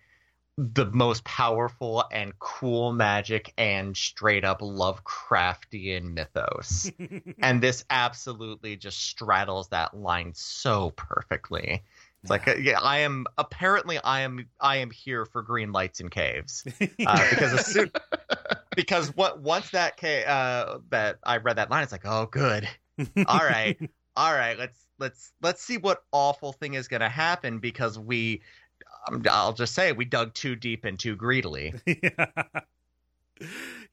[0.59, 6.91] the most powerful and cool magic and straight up Lovecraftian mythos.
[7.43, 11.83] and this absolutely just straddles that line so perfectly.
[12.23, 16.11] It's like yeah, I am apparently I am I am here for green lights and
[16.11, 16.65] caves.
[17.07, 17.91] Uh, because soon,
[18.77, 22.69] because what once that ca- uh, that I read that line it's like oh good.
[23.27, 23.79] All right.
[24.17, 24.59] All right.
[24.59, 28.43] Let's let's let's see what awful thing is going to happen because we
[29.31, 31.75] I'll just say we dug too deep and too greedily.
[31.87, 32.27] yeah.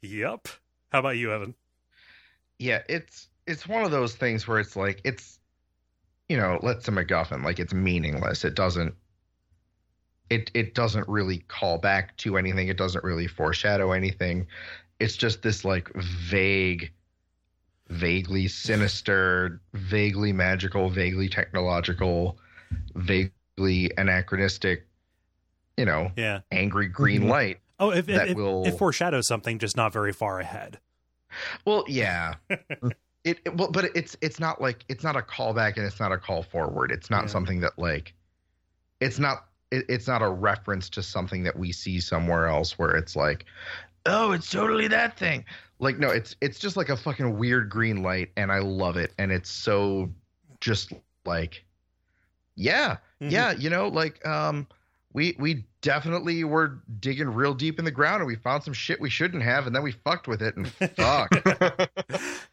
[0.01, 0.47] Yep.
[0.91, 1.55] How about you, Evan?
[2.59, 5.39] Yeah, it's it's one of those things where it's like it's
[6.29, 8.43] you know, let's a MacGuffin, like it's meaningless.
[8.43, 8.93] It doesn't
[10.29, 12.67] it it doesn't really call back to anything.
[12.67, 14.47] It doesn't really foreshadow anything.
[14.99, 16.91] It's just this like vague,
[17.89, 22.37] vaguely sinister, vaguely magical, vaguely technological,
[22.95, 24.86] vaguely anachronistic
[25.77, 27.29] you know, yeah, angry green mm-hmm.
[27.29, 27.59] light.
[27.79, 28.65] Oh, if it, will...
[28.65, 30.79] it foreshadows something, just not very far ahead.
[31.65, 35.85] Well, yeah, it, it well, but it's it's not like it's not a callback and
[35.85, 36.91] it's not a call forward.
[36.91, 37.27] It's not Yeah.
[37.27, 38.13] something that like
[38.99, 42.95] it's not it, it's not a reference to something that we see somewhere else where
[42.95, 43.45] it's like,
[44.05, 45.45] oh, it's totally that thing.
[45.79, 49.13] Like no, it's it's just like a fucking weird green light, and I love it,
[49.19, 50.09] and it's so
[50.59, 50.93] just
[51.25, 51.63] like,
[52.55, 53.31] yeah, Mhm.
[53.31, 54.65] yeah, you know, like um,
[55.17, 59.01] we we definitely were digging real deep in the ground, and we found some shit
[59.01, 61.31] we shouldn't have, and then we fucked with it, and fuck,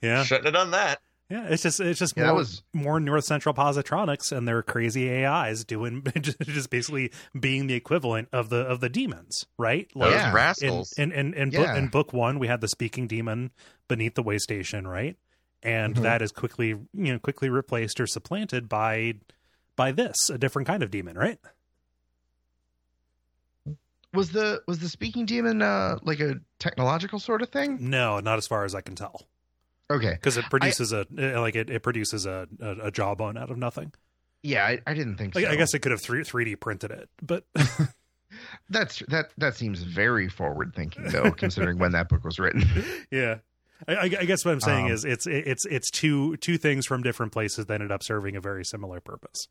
[0.03, 1.01] yeah, Shouldn't have done that.
[1.31, 1.47] yeah.
[1.49, 5.11] It's just it's just Yeah, that more was- more North Central Positronics and their crazy
[5.25, 9.91] AIs doing just basically being the equivalent of the of the demons, right?
[9.95, 10.29] Those Yeah.
[10.31, 10.93] in rascals.
[10.97, 11.77] in in, in, book, Yeah.
[11.77, 13.51] in book one, we had the speaking demon
[13.89, 15.17] beneath the way station, right?
[15.63, 16.03] And Mhm.
[16.03, 19.15] that is quickly you know quickly replaced or supplanted by
[19.77, 21.39] by this a different kind of demon, right?
[24.15, 27.79] Was the was the speaking demon uh like a technological sort of thing?
[27.91, 29.27] No, not as far as I can tell,
[29.91, 33.51] Okay, because it produces a uh, like it, it produces a, a a jawbone out
[33.51, 33.93] of nothing.
[34.43, 35.51] yeah, I, I didn't think Like, so.
[35.51, 37.45] I guess it could have three D printed it, but
[38.71, 42.65] that's that that seems very forward thinking though, considering when that book was written.
[43.11, 43.37] yeah.
[43.89, 46.87] I, I I guess what I'm saying Um, is it's it's it's two two things
[46.87, 49.49] from different places that ended up serving a very similar purpose.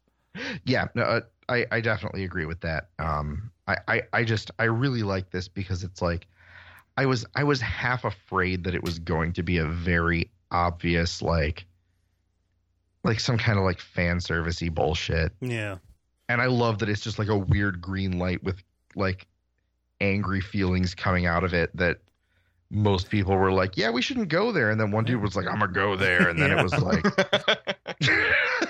[0.65, 2.89] yeah, no, uh, I I definitely agree with that.
[2.99, 6.27] Um, I, I I just I really like this because it's like
[6.97, 11.21] I was I was half afraid that it was going to be a very obvious
[11.21, 11.65] like
[13.03, 15.33] like some kind of like fan servicey bullshit.
[15.41, 15.77] Yeah,
[16.29, 18.61] and I love that it's just like a weird green light with
[18.95, 19.27] like
[20.01, 21.97] angry feelings coming out of it that
[22.69, 25.47] most people were like, "Yeah, we shouldn't go there," and then one dude was like,
[25.47, 26.57] "I'm gonna go there," and then Yeah.
[26.59, 27.05] it was like,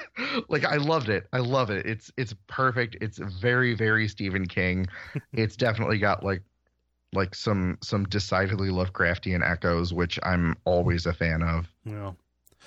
[0.50, 1.28] like I loved it.
[1.34, 1.86] I love it.
[1.86, 2.98] It's it's perfect.
[3.02, 4.88] It's very very Stephen King.
[5.34, 6.44] It's definitely got like
[7.14, 11.68] like some some decidedly Lovecraftian echoes, which I'm always a fan of.
[11.86, 12.14] Yeah.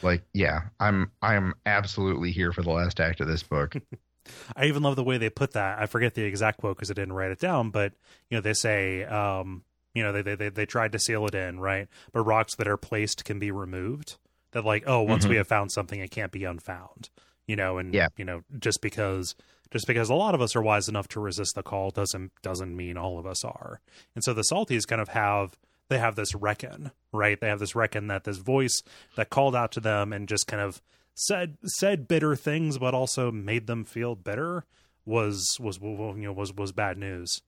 [0.02, 3.74] Like, yeah, I'm I'm absolutely here for the last act of this book.
[4.56, 5.78] I even love the way they put that.
[5.78, 7.92] I forget the exact quote because I didn't write it down, but
[8.28, 9.62] you know they say, um,
[9.94, 11.88] you know, they, they they tried to seal it in, right?
[12.12, 14.16] But rocks that are placed can be removed.
[14.52, 15.38] That like, oh, once we Mhm.
[15.38, 17.10] have found something, it can't be unfound.
[17.46, 18.08] You know, and Yeah.
[18.16, 19.34] you know, just because
[19.70, 22.76] just because a lot of us are wise enough to resist the call doesn't doesn't
[22.76, 23.80] mean all of us are.
[24.14, 27.40] And so the salties kind of have they have this reckon, right?
[27.40, 28.82] They have this reckon that this voice
[29.16, 30.82] that called out to them and just kind of
[31.14, 34.64] said said bitter things, but also made them feel bitter
[35.04, 37.40] was was you know was was bad news.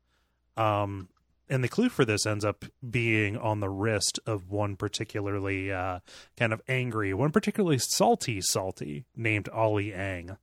[0.57, 1.09] Um,
[1.49, 6.01] and the clue for this ends up being on the wrist of one particularly uh,
[6.37, 10.37] kind of angry, one particularly salty, salty named Ollie Ang,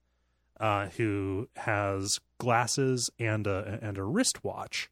[0.60, 4.90] uh, who has glasses and a and a wristwatch,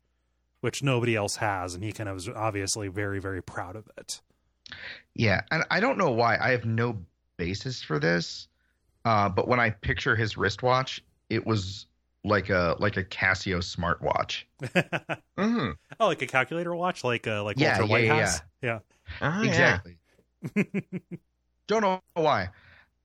[0.61, 4.21] which nobody else has, and he kind of is obviously very very proud of it.
[5.13, 6.37] Yeah, and I don't know why.
[6.39, 6.97] I have no
[7.37, 8.47] basis for this.
[9.05, 11.87] Uh, but when I picture his wristwatch, it was
[12.23, 14.43] like a like a Casio smartwatch.
[15.37, 18.39] hmm oh, like a calculator watch, like uh, like Yeah, Walter yeah, White yeah.
[18.61, 18.79] Yeah.
[19.21, 19.79] Oh, yeah.
[19.83, 19.97] exactly.
[21.67, 22.49] don't know why.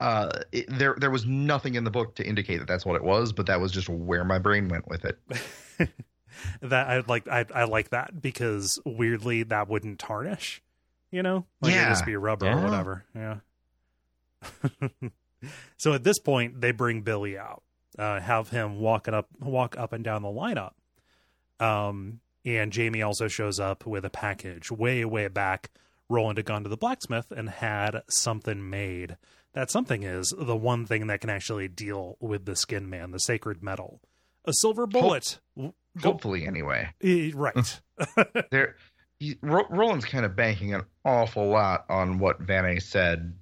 [0.01, 3.03] Uh, it, there there was nothing in the book to indicate that that's what it
[3.03, 5.19] was, but that was just where my brain went with it.
[6.63, 10.63] that I like I I like that because weirdly that wouldn't tarnish,
[11.11, 11.47] you know?
[11.61, 11.89] Like Yeah.
[11.89, 13.05] just be rubber or whatever.
[13.15, 13.37] Yeah.
[15.77, 17.63] so at this point they bring Billy out.
[17.99, 20.73] Uh have him walking up walk up and down the lineup.
[21.61, 25.71] Um and Jamie also shows up with a package way, way back.
[26.09, 29.17] Roland had gone to the blacksmith and had something made.
[29.53, 33.19] That something is the one thing that can actually deal with the skin man, the
[33.19, 34.01] sacred metal.
[34.45, 35.41] A silver bullet.
[36.01, 36.91] Hopefully, anyway.
[37.35, 37.81] Right.
[38.51, 38.77] There,
[39.19, 43.35] he, Ro- Roland's kind of banking an awful lot on what Vannay said,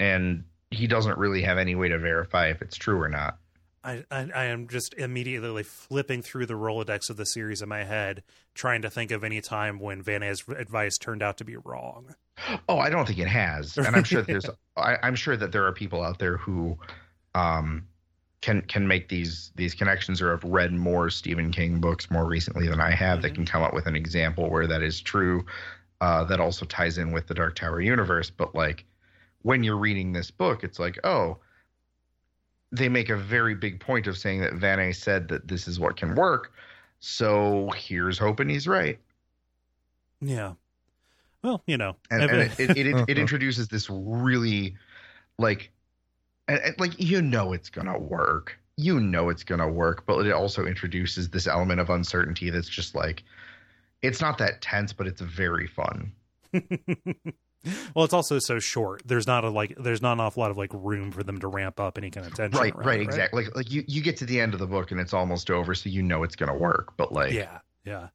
[0.00, 3.38] and he doesn't really have any way to verify if it's true or not.
[3.82, 7.68] I, I I am just immediately like flipping through the Rolodex of the series in
[7.68, 8.22] my head,
[8.54, 12.14] trying to think of any time when Vannay's advice turned out to be wrong.
[12.68, 14.48] Oh, I don't think it has, and I'm sure that there's.
[14.76, 16.78] I, I'm sure that there are people out there who,
[17.34, 17.86] um,
[18.40, 22.66] can can make these these connections or have read more Stephen King books more recently
[22.68, 23.36] than I have that Mhm.
[23.36, 25.44] can come up with an example where that is true.
[26.00, 28.84] Uh, that also ties in with the Dark Tower universe, but like
[29.44, 31.36] when you're reading this book, it's like, oh,
[32.72, 35.96] they make a very big point of saying that Van said that this is what
[35.96, 36.52] can work.
[36.98, 38.98] So here's hoping he's right.
[40.20, 40.54] Yeah.
[41.42, 44.76] Well, you know, and, and it- it, it, it, it introduces this really
[45.38, 45.70] like
[46.48, 50.32] and, and, like you know it's gonna work you know it's gonna work but it
[50.32, 53.24] also introduces this element of uncertainty that's just like
[54.02, 56.12] it's not that tense but it's very fun
[57.94, 59.02] Well, it's also so short.
[59.04, 59.74] There's not a like.
[59.78, 62.26] There's not an awful lot of like room for them to ramp up any kind
[62.26, 62.60] of tension.
[62.60, 63.44] right, around right, exactly.
[63.44, 65.74] Like, like you, you get to the end of the book and it's almost over,
[65.74, 66.96] so you know it's going to work.
[66.96, 68.08] But like, Yeah, yeah.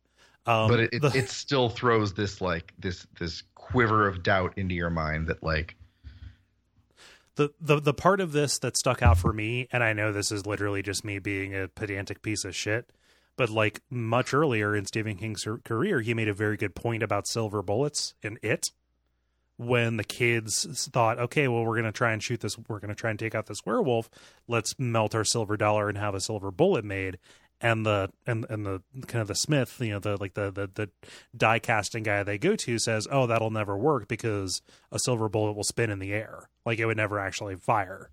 [0.45, 4.53] Um, but it, it, the- it still throws this like this this quiver of doubt
[4.57, 5.75] into your mind that like
[7.35, 10.31] the, the the part of this that stuck out for me, and I know this
[10.31, 12.91] is literally just me being a pedantic piece of shit,
[13.37, 17.27] but like much earlier in Stephen King's career, he made a very good point about
[17.27, 18.65] silver bullets in it.
[19.59, 22.89] When the kids thought, okay, well, we're going to try and shoot this, we're going
[22.89, 24.09] to try and take out this werewolf.
[24.47, 27.19] Let's melt our silver dollar and have a silver bullet made.
[27.59, 30.69] And the and and the kind of the smith, you know, the like the the
[30.73, 30.89] the
[31.35, 34.61] die casting guy they go to says, "Oh, that'll never work because
[34.93, 38.11] a silver bullet will spin in the air, like it would never actually fire."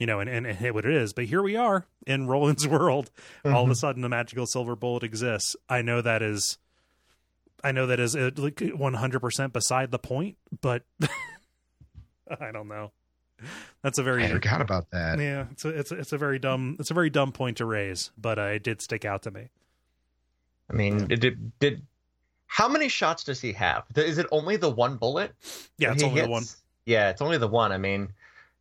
[0.00, 1.12] You know, and, and, and hit what it is.
[1.12, 3.12] But here we are in Roland's world.
[3.44, 3.72] All of a mm-hmm.
[3.74, 5.54] sudden, a magical silver bullet exists.
[5.68, 6.58] I know that is,
[7.64, 10.36] I know that is uh, like one hundred percent beside the point.
[10.60, 10.82] But
[12.40, 12.92] I don't know.
[13.82, 15.18] That's a very I forgot about that.
[15.18, 15.46] yeah.
[15.50, 18.10] It's a it's a, it's a very dumb it's a very dumb point to raise,
[18.16, 19.48] but uh, it did stick out to me.
[20.70, 21.82] I mean, did, did did
[22.46, 23.84] how many shots does he have?
[23.96, 25.32] Is it only the one bullet?
[25.78, 26.30] Yeah, it's he only the hits?
[26.30, 26.44] one.
[26.86, 27.72] Yeah, it's only the one.
[27.72, 28.10] I mean,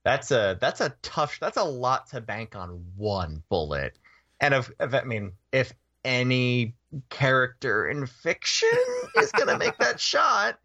[0.03, 1.37] that's a that's a tough.
[1.39, 3.95] That's a lot to bank on one bullet.
[4.41, 5.73] And if, if I mean, if
[6.05, 6.75] any
[7.09, 8.69] character in fiction
[9.17, 10.59] is gonna make that shot,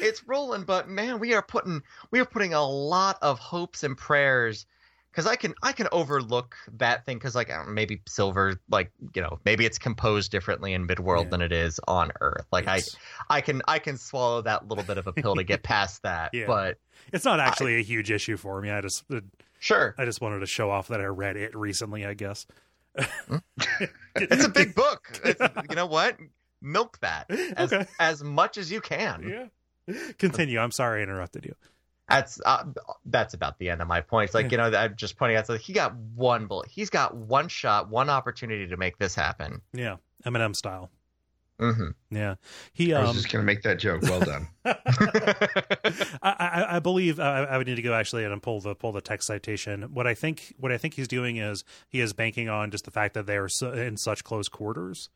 [0.00, 3.96] it's Roland, But man, we are putting we are putting a lot of hopes and
[3.96, 4.66] prayers.
[5.10, 8.58] Because I can I can overlook that thing because like I don't know, maybe silver
[8.70, 11.28] like you know maybe it's composed differently in midworld Yeah.
[11.30, 12.96] than it is on Earth like It's-
[13.28, 16.02] I I can I can swallow that little bit of a pill to get past
[16.04, 16.46] that Yeah.
[16.46, 16.78] but
[17.12, 18.70] It's not actually a huge issue for me.
[18.70, 19.04] I just
[19.58, 19.94] Sure.
[19.98, 22.06] I just wanted to show off that I read it recently.
[22.06, 22.46] I guess
[24.16, 25.20] It's a big book.
[25.24, 26.16] It's, you know what?
[26.60, 27.86] Milk that as, Okay.
[27.98, 29.50] as much as you can.
[29.88, 29.94] yeah.
[30.18, 30.58] Continue.
[30.60, 31.54] I'm sorry I interrupted you.
[32.08, 32.64] That's uh,
[33.06, 34.26] that's about the end of my point.
[34.26, 36.68] It's like, you know, I'm just pointing out that he got one bullet.
[36.68, 39.62] He's got one shot, one opportunity to make this happen.
[39.72, 40.90] Yeah, Eminem style.
[41.62, 42.34] Hmm Yeah,
[42.72, 42.92] he.
[42.92, 44.02] I was Um, just going to make that joke.
[44.02, 44.48] Well done.
[44.64, 44.74] I,
[46.22, 49.00] I, I believe I, I would need to go actually and pull the pull the
[49.00, 49.82] text citation.
[49.94, 52.90] What I think what I think he's doing is he is banking on just the
[52.90, 55.08] fact that they are so, in such close quarters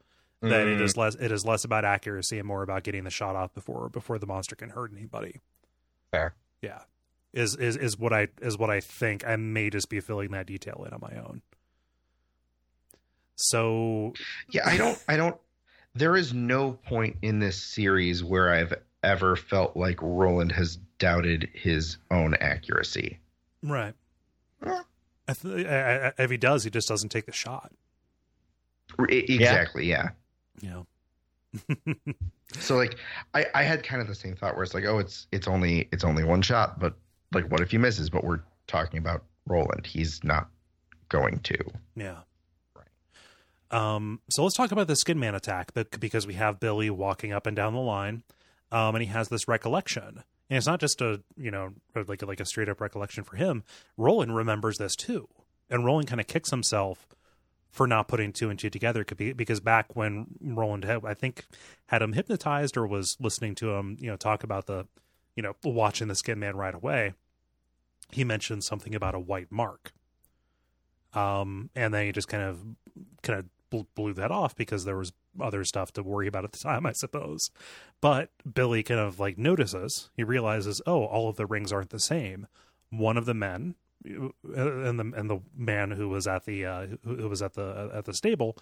[0.43, 0.83] that it Mm.
[0.83, 3.89] is less it is less about accuracy and more about getting the shot off before
[3.89, 5.41] before the monster can hurt anybody.
[6.13, 6.35] Fair.
[6.63, 6.81] Yeah,
[7.33, 9.27] is is is what I is what I think.
[9.27, 11.43] I may just be filling that detail in on my own.
[13.37, 14.15] So
[14.51, 15.03] Yeah, I don't.
[15.09, 15.37] I don't.
[15.97, 21.49] There is no point in this series where I've ever felt like Roland has doubted
[21.55, 23.19] his own accuracy.
[23.63, 23.95] right,
[24.65, 24.83] Yeah.
[25.29, 27.73] I th- I, I, if he does, he just doesn't take the shot.
[28.99, 29.87] R- exactly.
[29.87, 30.11] Yeah.
[30.61, 30.87] You
[31.87, 31.95] know.
[32.53, 32.97] So like,
[33.35, 35.89] I I had kind of the same thought where it's like, oh, it's it's only
[35.93, 36.95] it's only one shot, but
[37.33, 38.09] like, what if he misses?
[38.11, 39.85] But we're talking about Roland.
[39.87, 40.49] He's not
[41.09, 41.59] going to.
[41.97, 42.19] Yeah.
[43.71, 47.33] Um, so let's talk about the Skin Man attack bec- because we have Billy walking
[47.33, 48.23] up and down the line,
[48.71, 52.41] um, and he has this recollection, and it's not just a you know like like
[52.41, 53.65] a straight up recollection for him.
[53.97, 55.29] Roland remembers this too,
[55.69, 57.09] and Roland kind of kicks himself
[57.71, 61.45] for not putting two and two together because back when Roland had, I think
[61.87, 64.87] had him hypnotized or was listening to him you know talk about the
[65.35, 67.15] you know watching the Skin Man right away,
[68.13, 69.93] he mentioned something about a white mark.
[71.13, 72.61] Um, and then he just kind of
[73.23, 76.59] kind of blew that off because there was other stuff to worry about at the
[76.59, 77.51] time, I suppose.
[78.01, 82.01] But Billy kind of like notices, he realizes, oh, all of the rings aren't the
[82.01, 82.47] same.
[82.91, 83.75] One of the men,
[84.09, 87.91] uh, and the and the man who was at the uh, who was at the
[87.93, 88.57] at the stable,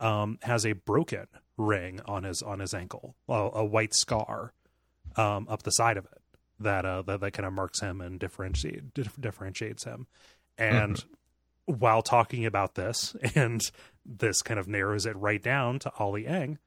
[0.00, 4.52] um, has a broken ring on his on his ankle, a, a white scar,
[5.16, 6.22] um, up the side of it
[6.60, 10.06] that uh that, that kind of marks him and differentiate differentiates him,
[10.56, 11.04] and
[11.68, 13.60] while talking about this, and
[14.04, 16.58] this kind of narrows it right down to Ollie Ang.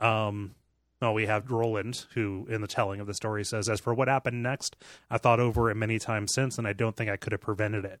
[0.00, 0.54] Um,
[1.00, 4.08] well, we have Roland, who in the telling of the story says, As for what
[4.08, 4.76] happened next,
[5.10, 7.84] I thought over it many times since, and I don't think I could have prevented
[7.84, 8.00] it.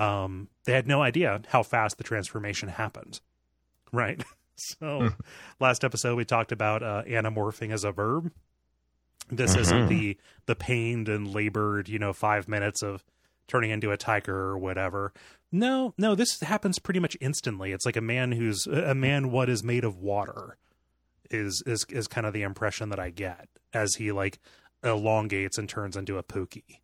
[0.00, 3.20] Um, they had no idea how fast the transformation happened.
[3.92, 4.22] Right.
[4.54, 5.08] So,
[5.58, 8.30] last episode we talked about uh, anamorphing as a verb.
[9.28, 9.88] This isn't Mhm.
[9.88, 13.02] the the pained and labored, you know, five minutes of
[13.48, 15.12] turning into a tiger or whatever.
[15.52, 17.72] No, no, this happens pretty much instantly.
[17.72, 20.56] It's like a man who's a man what is made of water
[21.30, 24.38] is is is kind of the impression that I get as he like
[24.82, 26.78] elongates and turns into a pookie.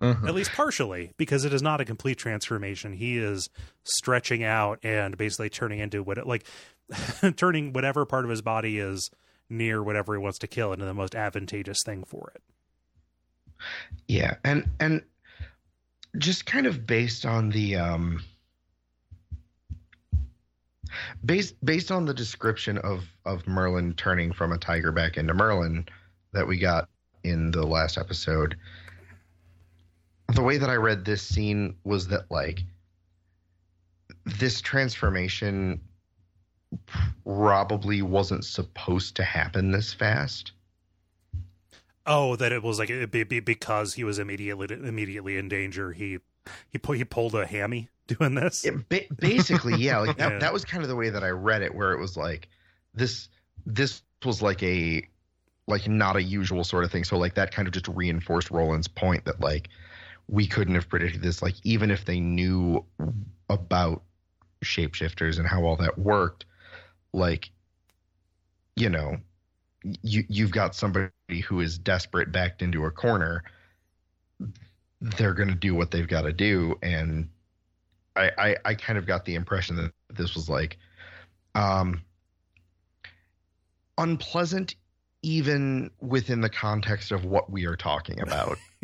[0.00, 0.28] Mhm.
[0.28, 2.92] At least partially, because it is not a complete transformation.
[2.92, 3.48] He is
[3.82, 6.46] stretching out and basically turning into what it like
[7.36, 9.10] turning whatever part of his body is
[9.50, 12.42] near whatever he wants to kill into the most advantageous thing for it.
[14.06, 15.02] Yeah, and and
[16.16, 18.22] just kind of based on the um
[21.24, 25.86] based based on the description of of Maerlyn turning from a tiger back into Maerlyn
[26.32, 26.88] that we got
[27.24, 28.56] in the last episode
[30.34, 32.62] the way that I read this scene was that like
[34.24, 35.80] this transformation
[37.24, 40.52] probably wasn't supposed to happen this fast.
[42.08, 45.92] Oh, that it was like it be, be because he was immediately immediately in danger.
[45.92, 46.18] He
[46.70, 48.64] he he pulled a hammy doing this.
[48.64, 50.38] It, ba- basically, yeah, like that, Yeah.
[50.38, 52.48] that was kind of the way that I read it, where it was like
[52.94, 53.28] this
[53.66, 55.06] this was like a
[55.66, 57.04] like not a usual sort of thing.
[57.04, 59.68] So like that kind of just reinforced Roland's point that like
[60.28, 61.42] we couldn't have predicted this.
[61.42, 62.84] Like even if they knew
[63.50, 64.02] about
[64.64, 66.46] shapeshifters and how all that worked,
[67.12, 67.50] like
[68.76, 69.18] you know,
[70.02, 71.10] you you've got somebody
[71.46, 73.44] who is desperate backed into a corner.
[75.00, 77.28] They're going to do what they've got to do, and
[78.16, 80.78] I, I I kind of got the impression that this was like
[81.54, 82.02] um
[83.96, 84.74] unpleasant
[85.22, 88.56] even within the context of what we are talking about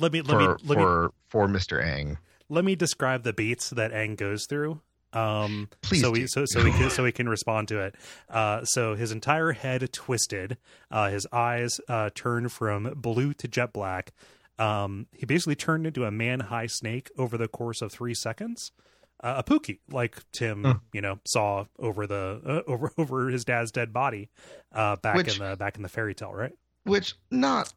[0.00, 1.82] let me let for me let me for for Mr.
[1.82, 2.18] Ang.
[2.48, 4.80] let me describe the beats that Ang goes through.
[5.12, 6.20] Um, Please so do.
[6.20, 7.94] we so so we can so we can respond to it.
[8.28, 10.58] Uh, so his entire head twisted,
[10.90, 14.12] uh, his eyes uh, turned from blue to jet black.
[14.58, 18.72] Um, he basically turned into a man high snake over the course of three seconds.
[19.20, 20.72] Uh, a pookie, like Tim, Hmm.
[20.92, 24.30] you know, saw over the uh, over over his dad's dead body,
[24.72, 26.52] uh, back Which- in the back in the fairy tale, right?
[26.84, 27.72] Which not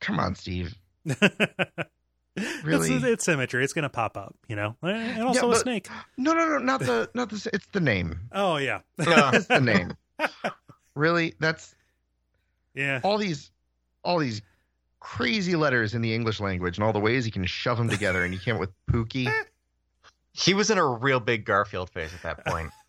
[0.00, 0.74] Come on, Steve.
[2.64, 2.94] Really?
[2.94, 3.62] it's, it's symmetry.
[3.62, 5.88] It's gonna pop up, you know, eh, and also a but- snake.
[6.16, 8.20] No, no, no, not the not the it's the name.
[8.32, 9.32] Oh yeah, Yeah.
[9.34, 9.94] It's the name.
[10.94, 11.34] really?
[11.40, 11.74] That's
[12.74, 13.00] yeah.
[13.02, 13.50] all these
[14.02, 14.40] all these
[15.00, 18.24] crazy letters in the English language and all the ways you can shove them together
[18.24, 19.30] and you came up with Pookie.
[20.32, 22.70] He was in a real big Garfield phase at that point.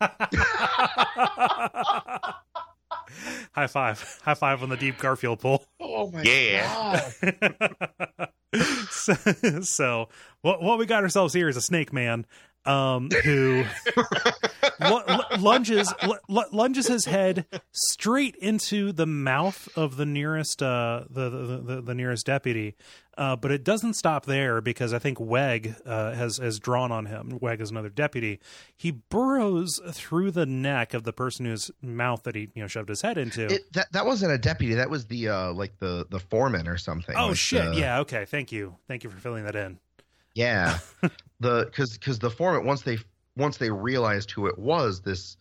[3.52, 4.20] High five.
[4.22, 5.64] High five on the deep Garfield pull.
[5.80, 7.10] Oh my Yeah.
[7.22, 8.28] god.
[8.90, 9.14] so,
[9.62, 10.08] so
[10.42, 12.26] what what we got ourselves here is a snake man
[12.66, 13.64] um who
[14.80, 21.04] lu- lunges lu- lu- lunges his head straight into the mouth of the nearest uh
[21.10, 22.74] the the, the, the nearest deputy.
[23.16, 27.06] Uh but it doesn't stop there because i think weg uh has has drawn on
[27.06, 27.38] him.
[27.40, 28.40] Weg is another deputy.
[28.76, 32.88] He burrows through the neck of the person whose mouth that he you know shoved
[32.88, 33.46] his head into.
[33.46, 34.74] It, that that wasn't a deputy.
[34.74, 37.14] That was the uh like the the foreman or something.
[37.16, 37.64] oh like shit.
[37.64, 38.24] the- yeah okay.
[38.24, 38.76] Thank you.
[38.88, 39.78] Thank you for filling that in.
[40.34, 40.78] Yeah.
[41.40, 42.98] the cuz cuz the foreman once they
[43.36, 45.36] once they realized who it was this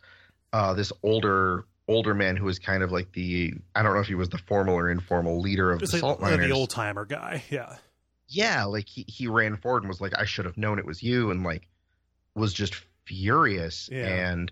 [0.51, 4.07] uh this older older man who was kind of like the I don't know if
[4.07, 6.45] he was the formal or informal leader of the like salt miners.
[6.47, 7.75] the old timer guy yeah
[8.29, 11.03] yeah, like he he ran forward and was like I should have known it was
[11.03, 11.67] you and like
[12.35, 12.73] was just
[13.05, 14.07] furious Yeah.
[14.31, 14.51] and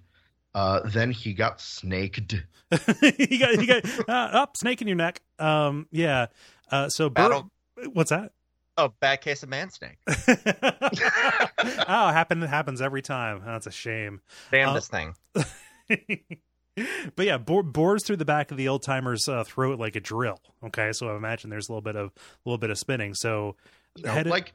[0.53, 2.33] uh then he got snaked.
[3.01, 5.21] you got you got uh, up snake in your neck.
[5.39, 6.27] Um, yeah.
[6.69, 7.51] Uh, so Bur- Battle-
[7.93, 8.33] what's that?
[8.83, 9.97] Oh, bad case of man snake.
[10.07, 10.13] oh,
[11.87, 13.41] happen happens every time.
[13.45, 14.21] That's a shame.
[14.51, 15.13] Damn Uh, this thing.
[17.15, 19.99] but yeah, bore, bores through the back of the old timer's uh, throat like a
[19.99, 20.39] drill.
[20.63, 23.13] Okay, so I imagine there's a little bit of a little bit of spinning.
[23.13, 23.55] So
[23.95, 24.53] You know, Headed- like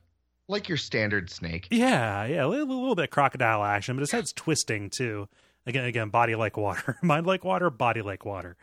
[0.49, 1.68] like your standard snake.
[1.70, 5.29] yeah, yeah, a little, little bit crocodile action, but his head's twisting too.
[5.66, 8.57] Again, again, body like water, mind like water, body like water.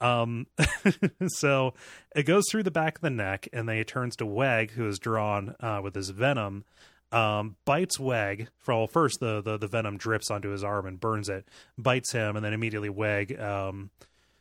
[0.00, 0.46] Um,
[1.26, 1.74] so
[2.14, 4.86] it goes through the back of the neck, and then it turns to Weg, who
[4.86, 6.64] is drawn uh, with his venom.
[7.10, 8.48] Um, bites Weg.
[8.58, 11.48] For well, first, the, the the venom drips onto his arm and burns it.
[11.76, 13.90] Bites him, and then immediately Weg um,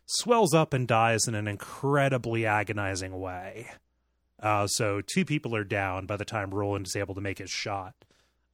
[0.05, 3.70] swells up and dies in an incredibly agonizing way.
[4.41, 7.49] Uh, so two people are down by the time Roland is able to make his
[7.49, 7.95] shot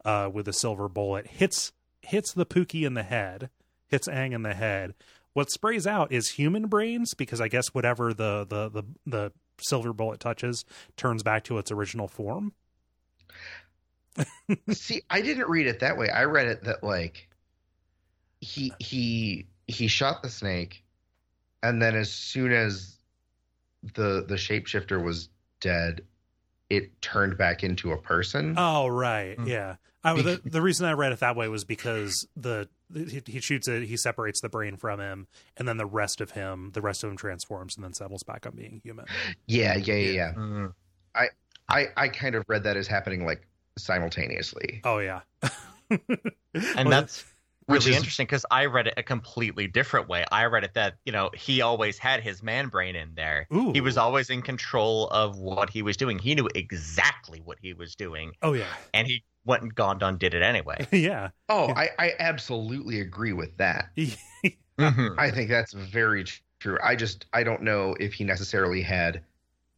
[0.06, 1.28] uh, with a silver bullet.
[1.28, 3.50] Hits hits the Pookie in the head.
[3.88, 4.94] Hits Ang in the head.
[5.34, 9.32] What sprays out is human brains because I guess whatever the the the, the
[9.62, 10.64] silver bullet touches
[10.98, 12.54] turns back to its original form.
[14.72, 16.10] See, I didn't read it that way.
[16.10, 17.30] I read it that like
[18.42, 20.84] he he he shot the snake,
[21.64, 22.98] and then as soon as
[23.96, 25.30] the the shapeshifter was
[25.60, 26.02] dead,
[26.70, 28.54] it turned back into a person.
[28.58, 29.48] Oh right, Hmm.
[29.48, 29.76] yeah.
[30.04, 33.68] I, the, the reason I read it that way was because the he, he shoots
[33.68, 35.28] it, he separates the brain from him,
[35.58, 38.46] and then the rest of him, the rest of him transforms and then settles back
[38.46, 39.06] on being human.
[39.48, 40.34] yeah, yeah, yeah, yeah.
[40.34, 40.74] Mm.
[41.70, 44.82] I I kind of read that as happening like simultaneously.
[44.84, 45.22] Oh yeah,
[46.76, 47.33] And that's Which
[47.68, 50.26] really is- interesting because I read it a completely different way.
[50.32, 53.48] I read it that you know he always had his man brain in there.
[53.54, 53.72] Ooh.
[53.72, 56.20] He was always in control of what he was doing.
[56.20, 60.18] He knew exactly what he was doing, Oh yeah, and he went and gone done
[60.18, 60.88] did it anyway.
[60.92, 61.30] yeah.
[61.50, 61.74] Oh, Yeah.
[61.78, 63.90] I, I absolutely agree with that.
[64.80, 65.16] Mhm.
[65.20, 66.26] I think that's very
[66.60, 66.80] true.
[66.84, 69.22] I just I don't know if he necessarily had.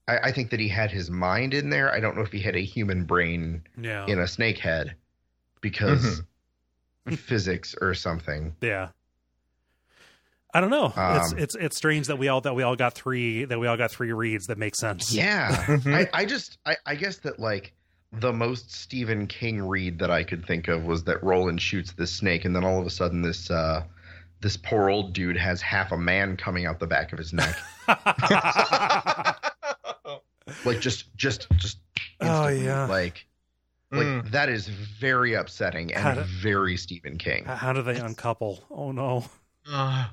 [0.08, 1.92] I, I think that he had his mind in there.
[1.92, 4.96] I don't know if he had a human brain yeah, in a snake head
[5.62, 6.22] because
[7.16, 8.56] physics or something.
[8.62, 8.90] yeah.
[10.54, 10.86] I don't know.
[10.96, 13.68] it's Um, it's it's strange that we all that we all got three that we
[13.68, 15.14] all got three reads that make sense.
[15.14, 15.94] Yeah, Mhm.
[15.94, 17.74] I, I just I, I guess that like
[18.14, 22.10] the most Stephen King read that I could think of was that Roland shoots this
[22.14, 23.84] snake, and then all of a sudden this uh,
[24.40, 27.58] this poor old dude has half a man coming out the back of his neck,
[30.66, 31.80] like just just just.
[32.22, 32.86] Oh, yeah.
[32.86, 33.26] like
[33.92, 34.32] like Mm.
[34.32, 37.46] that is very upsetting How and do- very Stephen King.
[37.46, 38.64] How do they uncouple?
[38.72, 39.26] Oh no.
[39.72, 40.08] Ugh.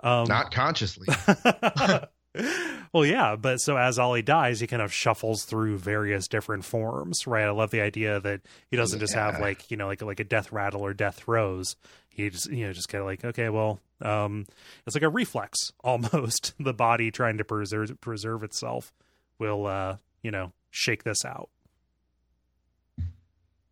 [0.00, 1.08] Um, Not consciously.
[2.92, 7.26] well, yeah, but so as Ollie dies, he kind of shuffles through various different forms,
[7.26, 7.44] right?
[7.44, 10.24] I love the idea that he doesn't just have like you know like like a
[10.24, 11.76] death rattle or death throes.
[12.10, 14.46] He just you know just kind of like okay, well, um,
[14.86, 16.52] it's like a reflex almost.
[16.60, 18.92] the body trying to preserve preserve itself
[19.38, 21.48] will uh you know shake this out.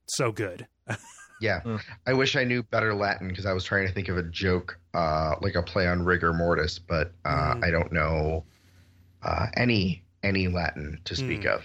[0.09, 0.67] So good.
[1.41, 1.61] Yeah.
[1.65, 1.81] Mm.
[2.07, 4.79] I wish I knew better Latin because I was trying to think of a joke,
[4.95, 7.65] uh, like a play on rigor mortis, but uh, Mm.
[7.65, 8.45] I don't know
[9.23, 11.57] uh, any any Latin to speak Mm.
[11.57, 11.65] of.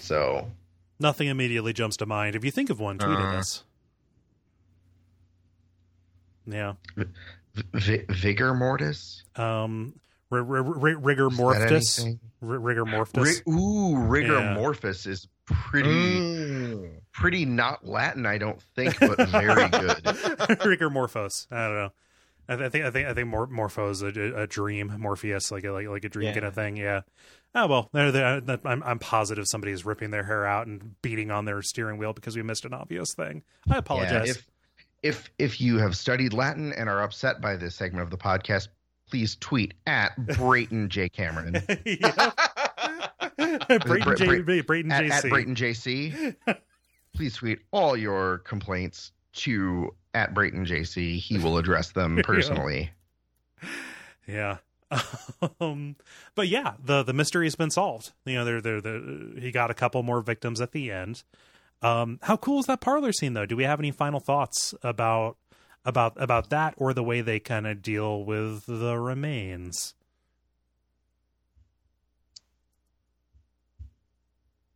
[0.00, 0.50] So
[1.00, 2.34] Nothing immediately jumps to mind.
[2.36, 3.38] If you think of one, tweet at Uh.
[3.38, 3.64] us.
[6.46, 6.74] Yeah.
[7.74, 9.22] v- vigor mortis.
[9.36, 9.94] Um,
[10.30, 12.00] r- r- r- rigor mortis.
[12.04, 12.16] R-
[12.58, 13.42] rigor mortis.
[13.46, 14.54] Ri- ooh, rigor Yeah.
[14.54, 15.88] mortis is pretty
[16.20, 17.00] Mm.
[17.14, 20.06] Pretty not Latin, I don't think, but very good.
[20.66, 21.46] rigor morphos.
[21.50, 21.92] I don't know.
[22.46, 25.64] I, th- I think I think I think Mor- Morphos a, a dream, Morpheus, like
[25.64, 26.34] a like, like a dream Yeah.
[26.34, 26.76] kind of thing.
[26.76, 27.00] Yeah.
[27.54, 31.46] Oh well, they're, they're, I'm I'm positive somebody's ripping their hair out and beating on
[31.46, 33.44] their steering wheel because we missed an obvious thing.
[33.70, 34.26] I apologize.
[34.26, 34.46] Yeah, if
[35.02, 38.68] if if you have studied Latin and are upset by this segment of the podcast,
[39.08, 42.30] please tweet at Brayton J Cameron Yeah.
[43.78, 45.10] Brayton, J, Bra- Brayton at, JC.
[45.12, 46.36] at Brayton JC.
[47.14, 51.18] Please tweet all your complaints to at Brayton JC.
[51.18, 52.90] He will address them personally.
[54.26, 54.58] Yeah.
[55.60, 55.96] um,
[56.34, 58.12] but yeah, the the mystery's been solved.
[58.24, 61.22] You know, they're they're the he got a couple more victims at the end.
[61.82, 63.46] Um, how cool is that parlor scene though?
[63.46, 65.36] Do we have any final thoughts about
[65.84, 69.94] about about that or the way they kind of deal with the remains?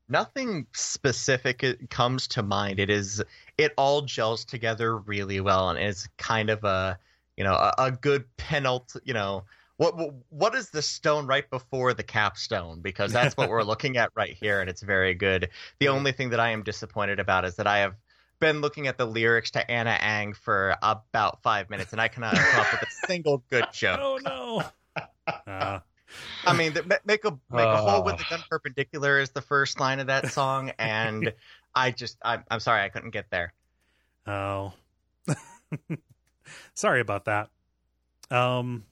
[0.08, 2.80] Nothing specific comes to mind.
[2.80, 3.22] It is
[3.56, 6.98] it all gels together really well, and it's kind of a
[7.36, 8.96] you know a, a good penult.
[9.04, 9.44] You know
[9.76, 9.94] what
[10.30, 12.80] what is the stone right before the capstone?
[12.80, 15.50] Because that's what we're looking at right here, and it's very good.
[15.78, 17.94] The only thing that I am disappointed about is that I have
[18.40, 22.34] been looking at the lyrics to Anna Ng for about five minutes, and I cannot
[22.34, 24.00] come up with a single good joke.
[24.00, 24.62] Oh no.
[25.46, 25.78] Uh,
[26.44, 30.00] I mean, make a make a hole with the gun perpendicular is the first line
[30.00, 31.32] of that song, and
[31.74, 33.52] I just I'm, I'm sorry I couldn't get there.
[34.26, 34.72] oh.
[36.74, 37.50] Sorry about that.
[38.30, 38.84] Um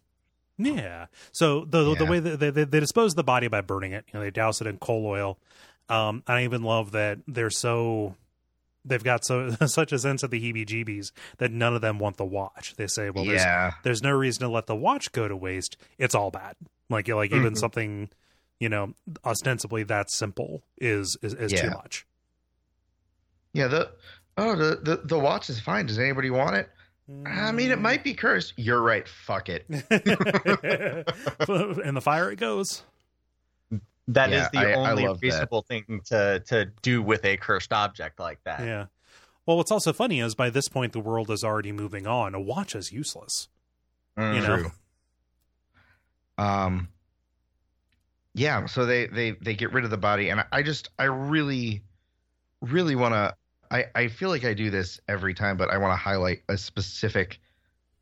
[0.58, 1.06] yeah.
[1.32, 4.04] So the the way that they, they they dispose of the body by burning it,
[4.08, 5.38] you know, they douse it in coal oil.
[5.88, 8.14] Um I even love that they're so
[8.86, 12.24] they've got so such a sense of the heebie-jeebies that none of them want the
[12.24, 12.74] watch.
[12.76, 13.72] They say, well, there's yeah.
[13.82, 15.76] there's no reason to let the watch go to waste.
[15.98, 16.54] It's all bad.
[16.88, 17.58] Like like even Mhm.
[17.58, 18.10] something,
[18.60, 22.06] you know, ostensibly that simple is is, is too much.
[23.52, 23.90] Yeah, the
[24.38, 25.86] oh the, the the watch is fine.
[25.86, 26.68] Does anybody want it?
[27.24, 28.52] I mean, it might be cursed.
[28.56, 29.06] You're right.
[29.06, 29.64] Fuck it.
[29.70, 29.84] in
[31.94, 32.82] the fire it goes.
[34.08, 35.26] That is Yeah, the I- I only love that.
[35.26, 38.60] reasonable thing to to do with a cursed object like that.
[38.60, 38.86] Yeah.
[39.46, 42.34] Well, what's also funny is by this point the world is already moving on.
[42.34, 43.48] A watch is useless.
[44.18, 44.34] Mm.
[44.36, 44.56] You know?
[44.58, 44.72] True.
[46.38, 46.88] Um.
[48.34, 51.04] Yeah, so they they they get rid of the body, and I, I just I
[51.04, 51.82] really,
[52.60, 53.34] really want to.
[53.70, 56.56] I I feel like I do this every time, but I want to highlight a
[56.58, 57.40] specific,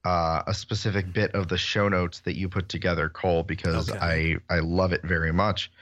[0.05, 4.39] uh, a specific bit of the show notes that you put together, Cole, because Okay.
[4.51, 5.73] I I love it very much.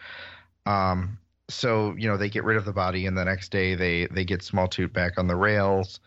[0.67, 1.19] Um.
[1.49, 4.25] So you know they get rid of the body, and the next day they they
[4.25, 6.01] get Sma' Toot back on the rails,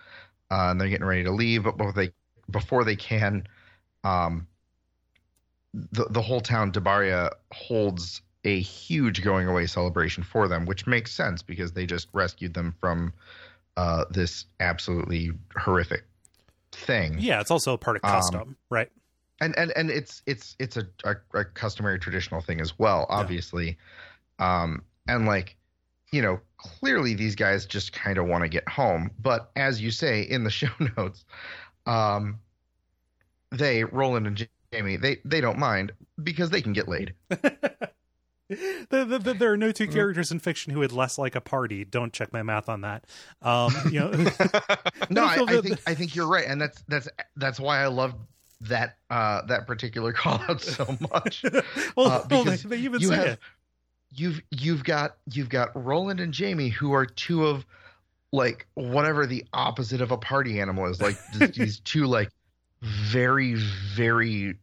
[0.50, 2.12] uh, and they're getting ready to leave, but before they
[2.50, 3.46] before they can,
[4.04, 4.48] um,
[5.74, 11.12] the the whole town Debaria holds a huge going away celebration for them, which makes
[11.12, 13.12] sense because they just rescued them from
[13.76, 16.06] uh, this absolutely horrific
[16.76, 17.18] thing.
[17.20, 18.90] Yeah, it's also part of Um, custom, right?
[19.42, 23.78] and and and it's it's it's a, a, a customary traditional thing as well obviously
[24.40, 25.58] um and like
[26.14, 29.92] you know clearly these guys just kind of want to get home but as you
[29.92, 31.26] say in the show notes
[31.86, 32.40] um
[33.52, 35.92] they roland and jamie they they don't mind
[36.24, 37.14] because they can get laid
[38.50, 41.42] the, the, the, there are no two characters in fiction who would less like a
[41.42, 41.84] party.
[41.84, 43.06] Don't check my math on that.
[43.42, 44.10] Um, you know,
[45.10, 48.14] no I, I think i think you're right and that's that's that's why i love
[48.62, 51.44] that uh that particular call out so much
[51.96, 53.40] well, Uh, well, they, because they even you say have it.
[54.14, 57.66] you've you've got you've got Roland and Jamie who are two of
[58.32, 62.30] like whatever the opposite of a party animal is like th- these two like
[62.82, 63.56] very
[63.96, 64.56] very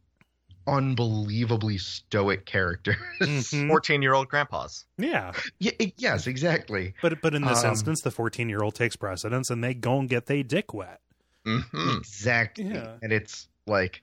[0.67, 3.67] unbelievably stoic characters Mhm.
[3.67, 4.85] 14 year old grandpas.
[4.97, 8.75] Yeah, yeah, it- yes exactly but but in this Um, instance, the fourteen year old
[8.75, 10.99] takes precedence, and they go and get they dick wet.
[11.45, 11.59] hmm
[11.97, 12.97] exactly Yeah.
[13.01, 14.01] and it's like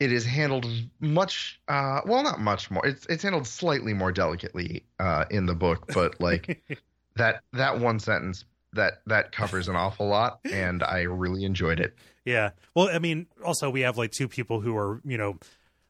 [0.00, 0.66] it is handled
[1.00, 5.54] much uh well not much more it's it's handled slightly more delicately uh in the
[5.54, 6.62] book but like
[7.16, 11.94] that that one sentence that that covers an awful lot and i really enjoyed it
[12.24, 12.50] Yeah.
[12.74, 15.38] Well, I mean, also we have like two people who are, you know,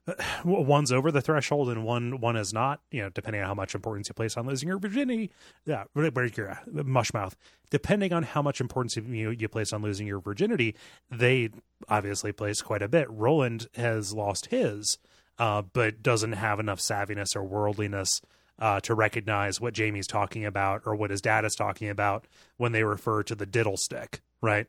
[0.44, 2.80] one's over the threshold and one one is not.
[2.90, 5.30] You know, depending on how much importance you place on losing your virginity.
[5.64, 7.36] Yeah, where where you're mush mouth.
[7.70, 10.74] Depending on how much importance you you place on losing your virginity,
[11.10, 11.50] they
[11.88, 13.10] obviously place quite a bit.
[13.10, 14.98] Roland has lost his,
[15.38, 18.20] uh, but doesn't have enough savviness or worldliness.
[18.56, 22.24] Uh, to recognize what Jamie's talking about or what his dad is talking about
[22.56, 24.68] when they refer to the diddle stick, right?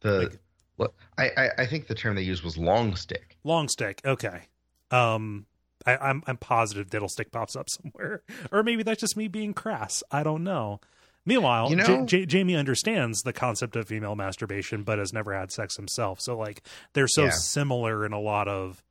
[0.00, 0.38] the Like-
[0.78, 4.00] look I, I i think the term they used was long stick Long stick.
[4.04, 4.42] Okay.
[4.90, 5.46] Um,
[5.86, 9.52] I, I'm I'm positive diddle stick pops up somewhere, or maybe that's just me being
[9.52, 10.02] crass.
[10.10, 10.80] I don't know.
[11.26, 15.50] Meanwhile, You know- Ja- Jamie understands the concept of female masturbation, but has never had
[15.52, 16.20] sex himself.
[16.20, 16.62] So like,
[16.94, 17.30] they're so Yeah.
[17.30, 18.82] similar in a lot of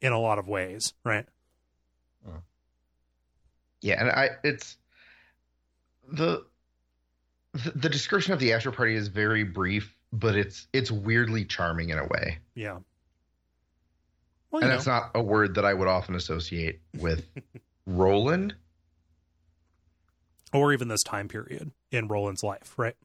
[0.00, 1.26] in a lot of ways, right?
[3.82, 4.76] yeah and i it's
[6.12, 6.44] the
[7.54, 11.90] the, the description of the after party is very brief but it's it's weirdly charming
[11.90, 12.78] in a way Yeah.
[14.50, 17.26] Well, you and know, that's not a word that i would often associate with
[17.86, 18.54] roland
[20.52, 22.96] or even this time period in Roland's life, right?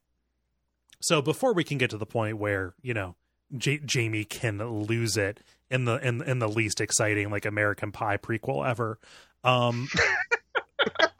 [1.00, 3.14] So before we can get to the point where you know
[3.56, 5.40] J- Jamie can lose it
[5.70, 8.98] in the in in the least exciting like American Pie prequel ever,
[9.44, 9.86] um,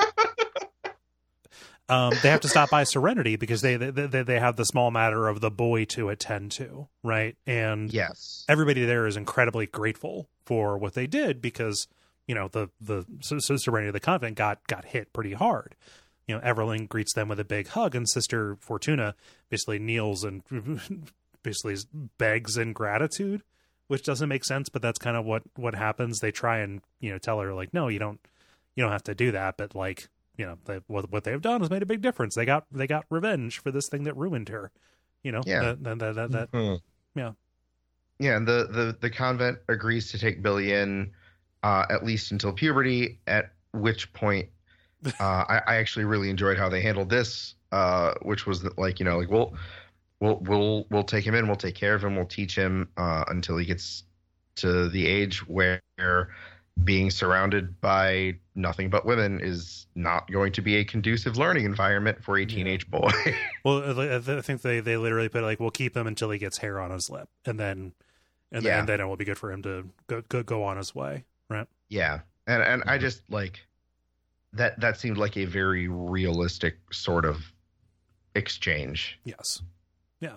[1.89, 4.91] um, they have to stop by Serenity because they, they they they have the small
[4.91, 7.37] matter of the boy to attend to, right?
[7.47, 11.87] And yes everybody there is incredibly grateful for what they did because
[12.27, 15.75] you know the the so, so Serenity of the convent got got hit pretty hard.
[16.27, 19.15] You know, Everlynne greets them with a big hug, and Sister Fortuna
[19.49, 20.43] basically kneels and
[21.43, 21.77] basically
[22.19, 23.43] begs in gratitude,
[23.87, 26.19] which doesn't make sense, but that's kind of what what happens.
[26.19, 28.19] They try and you know tell her like, no, you don't
[28.75, 31.61] you don't have to do that, but like you know they, what what they've done
[31.61, 32.35] has made a big difference.
[32.35, 34.71] They got they got revenge for this thing that ruined her.
[35.23, 35.75] You know, Yeah.
[35.75, 36.81] that that that, that, Mhm.
[38.19, 41.13] Yeah, and the, the the convent agrees to take Billy in
[41.63, 43.19] uh, at least until puberty.
[43.27, 44.49] At which point,
[45.07, 48.99] uh, I, I actually really enjoyed how they handled this, uh, which was that, like
[49.01, 49.55] you know like we'll
[50.21, 53.25] we'll we'll we'll take him in, we'll take care of him, we'll teach him uh,
[53.29, 54.05] until he gets
[54.57, 55.83] to the age where
[56.85, 62.23] being surrounded by nothing but women is not going to be a conducive learning environment
[62.23, 63.11] for a teenage boy.
[63.65, 66.59] Well, I I think they they literally put like, we'll keep him until he gets
[66.59, 67.93] hair on his lip, and then
[68.53, 68.71] and, Yeah.
[68.71, 70.95] then, and then it will be good for him to go go, go on his
[70.95, 71.67] way, right?
[71.89, 73.67] Yeah, and and I just like
[74.53, 74.79] that.
[74.81, 77.53] That seemed like a very realistic sort of
[78.35, 79.19] exchange.
[79.25, 79.63] Yes,
[80.21, 80.37] yeah,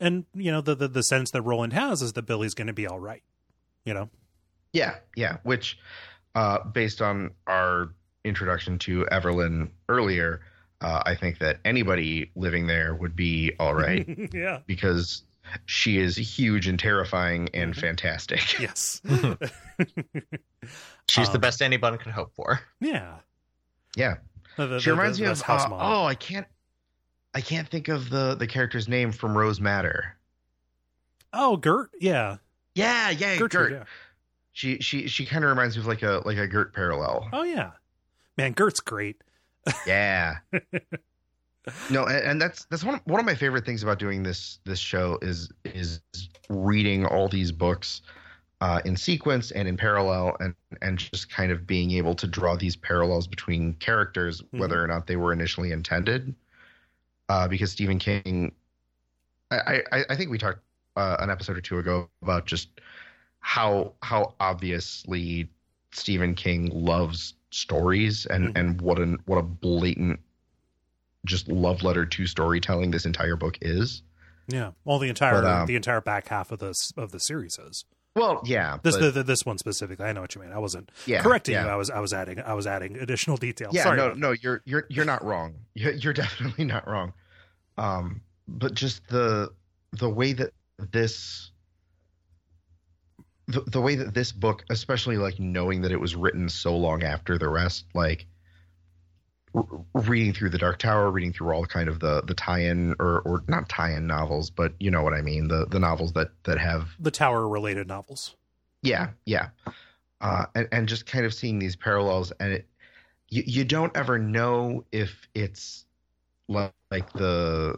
[0.00, 2.72] and you know the the, the sense that Roland has is that Billy's going to
[2.72, 3.22] be all right.
[3.84, 4.10] You know,
[4.74, 5.38] Yeah, yeah.
[5.44, 5.78] Which,
[6.34, 7.94] uh, based on our
[8.24, 10.42] introduction to Everlynne earlier,
[10.82, 15.22] uh, I think that anybody living there would be all right yeah, because
[15.66, 17.80] she is huge and terrifying and Mhm.
[17.80, 18.58] fantastic.
[18.60, 19.00] yes,
[21.08, 22.60] She's the Um, best anyone could hope for.
[22.80, 23.18] yeah.
[23.96, 24.16] Yeah,
[24.56, 26.46] The- the- she reminds the- me this of house uh, oh, I can't.
[27.32, 30.16] I can't think of the the character's name from Rose Madder.
[31.32, 32.38] oh, Gert, yeah,
[32.74, 33.72] Yeah, yeah, Gertrude, Gert.
[33.72, 33.84] yeah.
[34.54, 37.28] She she she kind of reminds me of like a like a Gert parallel.
[37.32, 37.72] Oh yeah,
[38.38, 39.20] man, Gert's great.
[39.84, 40.36] Yeah.
[41.90, 44.60] no, and, and that's that's one of, one of my favorite things about doing this
[44.64, 46.00] this show is is
[46.48, 48.02] reading all these books
[48.60, 52.54] uh, in sequence and in parallel, and and just kind of being able to draw
[52.54, 56.32] these parallels between characters, whether or not they were initially intended.
[57.28, 58.52] Uh, because Stephen King,
[59.50, 60.60] I, I I think we talked
[60.94, 62.68] uh, an episode or two ago about just
[63.46, 65.50] how how obviously
[65.92, 68.58] Stephen King loves stories and Mhm.
[68.58, 70.18] and what an what a blatant
[71.26, 74.02] just love letter to storytelling this entire book is.
[74.48, 74.72] Yeah.
[74.84, 77.84] Well, the entire But, um, the entire back half of this of the series is
[78.16, 80.06] Well, yeah, this but- the, this one specifically.
[80.06, 80.52] I know what you mean.
[80.52, 81.64] I wasn't yeah, correcting yeah.
[81.66, 81.70] you.
[81.70, 83.74] I was I was adding I was adding additional details.
[83.74, 85.54] Yeah, Sorry no, no, you're you're you're not wrong.
[85.74, 87.12] You're, you're definitely not wrong.
[87.76, 89.52] Um, but just the
[89.92, 90.52] the way that
[90.92, 91.50] this
[93.46, 97.02] the, the way that this book, especially like knowing that it was written so long
[97.02, 98.26] after the rest, like
[99.54, 103.20] r- reading through the Dark Tower, reading through all kind of the the tie-in or
[103.22, 106.58] or not tie-in novels, but you know what I mean, the the novels that that
[106.58, 108.36] have the tower related novels.
[108.82, 109.48] yeah, yeah.
[110.20, 112.68] Uh, and, and just kind of seeing these parallels, and it,
[113.28, 115.84] you, you don't ever know if it's
[116.48, 117.76] like, like the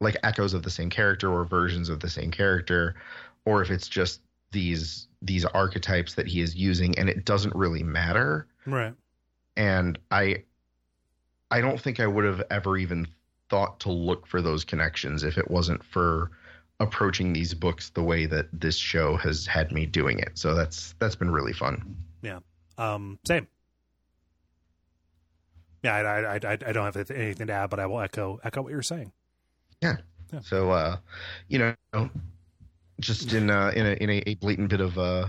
[0.00, 2.96] like echoes of the same character or versions of the same character,
[3.44, 4.20] or if it's just
[4.52, 8.46] these these archetypes that he is using, and it doesn't really matter.
[8.66, 8.94] Right.
[9.56, 10.44] And I
[11.50, 13.06] I don't think I would have ever even
[13.48, 16.30] thought to look for those connections if it wasn't for
[16.80, 20.38] approaching these books the way that this show has had me doing it.
[20.38, 21.96] So that's that's been really fun.
[22.22, 22.40] Yeah
[22.78, 23.18] um.
[23.26, 23.46] Same.
[25.82, 25.94] Yeah.
[25.94, 28.72] I I I, I don't have anything to add, but I will echo echo what
[28.72, 29.12] you're saying.
[29.82, 29.96] Yeah.
[30.32, 30.40] yeah.
[30.40, 30.96] So uh,
[31.48, 32.10] you know,
[33.00, 35.28] just in uh, in a in a, a blatant bit of uh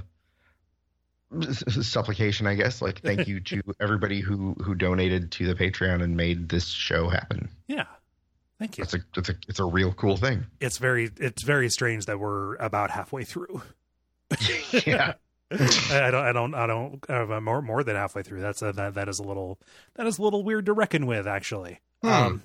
[1.42, 2.82] supplication, I guess.
[2.82, 7.10] Like, thank you to everybody who who donated to the Patreon and made this show
[7.10, 7.50] happen.
[7.68, 7.86] Yeah.
[8.60, 8.84] Thank you.
[8.84, 10.46] It's a it's a it's a real cool thing.
[10.60, 13.62] It's very it's very strange that we're about halfway through.
[14.86, 15.14] yeah.
[15.52, 18.42] I don't I don't I don't uh, more more than halfway through.
[18.42, 19.60] That's a, that that is a little
[19.96, 21.82] that is a little weird to reckon with actually.
[22.02, 22.40] Hmm.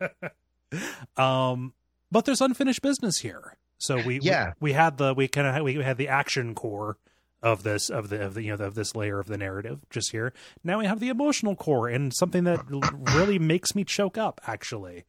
[0.00, 1.74] Um, um,
[2.10, 3.56] but there's unfinished business here.
[3.82, 4.52] So we Yeah.
[4.60, 6.96] we, we had the we kind of we had the action core
[7.42, 10.12] of this of the of the you know of this layer of the narrative just
[10.12, 10.32] here.
[10.62, 15.04] Now we have the emotional core and something that really makes me choke up actually.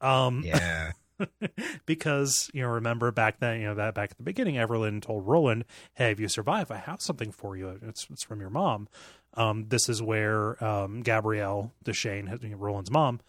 [0.00, 0.92] Um, Yeah.
[1.86, 5.26] because you know remember back then you know that back at the beginning Everlynne told
[5.26, 5.64] Roland
[5.94, 8.88] hey if you survive I have something for you it's it's from your mom
[9.32, 13.20] um this is where um Gabrielle Deschain you know, Roland's mom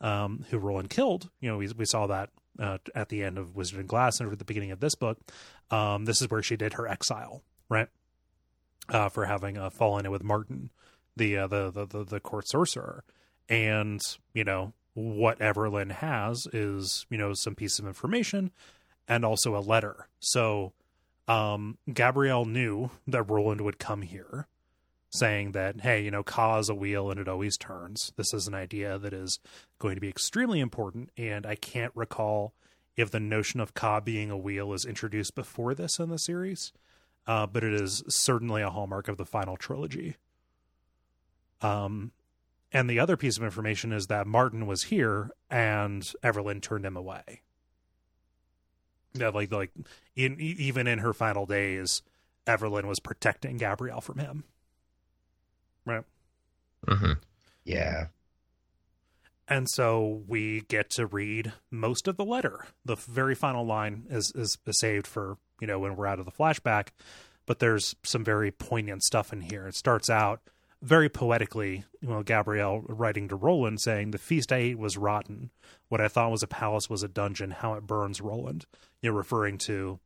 [0.00, 3.54] um who Roland killed you know we we saw that uh, at the end of
[3.56, 5.18] Wizard and Glass and at the beginning of this book
[5.70, 7.88] um this is where she did her exile right?
[8.88, 10.70] Uh for having uh, fallen in with Marten
[11.16, 13.04] the uh, the, the the the court sorcerer.
[13.48, 14.00] And
[14.32, 18.52] you know what Everlynne has is, you know, some piece of information
[19.08, 20.08] and also a letter.
[20.20, 20.72] So
[21.28, 24.46] um Gabrielle knew that Roland would come here
[25.14, 28.12] saying that, hey, you know, Ka is a wheel and it always turns.
[28.16, 29.38] This is an idea that is
[29.78, 32.52] going to be extremely important, and I can't recall
[32.96, 36.72] if the notion of Ka being a wheel is introduced before this in the series.
[37.26, 40.16] Uh, but it is certainly a hallmark of the final trilogy.
[41.62, 42.12] Um,
[42.70, 46.96] and the other piece of information is that Marten was here and Everlynne turned him
[46.96, 47.40] away.
[49.14, 49.70] Yeah, like like
[50.16, 52.02] in even in her final days,
[52.46, 54.44] Everlynne was protecting Gabrielle from him.
[55.84, 56.04] Right.
[56.86, 57.12] Mm-hmm.
[57.64, 58.06] Yeah.
[59.46, 62.66] And so we get to read most of the letter.
[62.84, 66.24] The very final line is, is is saved for, you know, when we're out of
[66.24, 66.88] the flashback,
[67.46, 69.66] but there's some very poignant stuff in here.
[69.66, 70.40] It starts out
[70.80, 75.50] very poetically, you know, Gabrielle writing to Roland saying, The feast I ate was rotten.
[75.88, 77.50] What I thought was a palace was a dungeon.
[77.50, 78.66] How it burns, Roland.
[79.02, 79.98] You know, referring to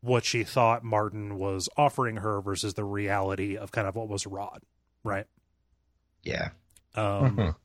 [0.00, 4.26] what she thought Marten was offering her versus the reality of kind of what was
[4.26, 4.62] wrought,
[5.08, 5.26] right?
[6.22, 6.50] Yeah.
[6.94, 7.56] Um, Mhm.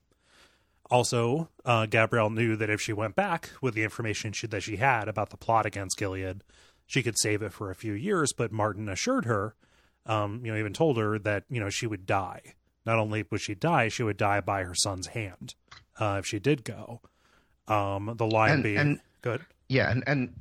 [0.91, 4.75] Also, uh, Gabrielle knew that if she went back with the information she, that she
[4.77, 6.43] had about the plot against Gilead,
[6.85, 8.31] she could save it for a few years.
[8.33, 9.55] But Marten assured her,
[10.05, 12.53] um, you know, even told her that you know she would die.
[12.85, 15.55] Not only would she die, she would die by her son's hand
[15.99, 17.01] uh, if she did go.
[17.67, 19.45] Um, the line And- being and- good.
[19.69, 20.33] Yeah, and and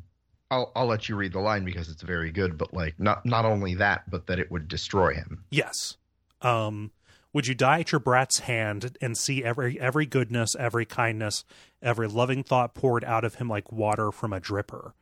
[0.51, 2.59] I'll I'll let you read the line because it's very good.
[2.59, 5.45] But like, not not only that, but that it would destroy him.
[5.51, 5.97] Yes.
[6.43, 6.91] Um,
[7.33, 11.45] would you die at your brat's hand and see every every goodness, every kindness,
[11.81, 14.93] every loving thought poured out of him like water from a dripper?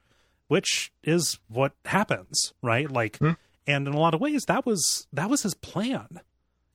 [0.48, 2.90] Which is what happens, right?
[2.90, 3.32] Like Hmm.
[3.66, 6.20] and in a lot of ways that was that was his plan.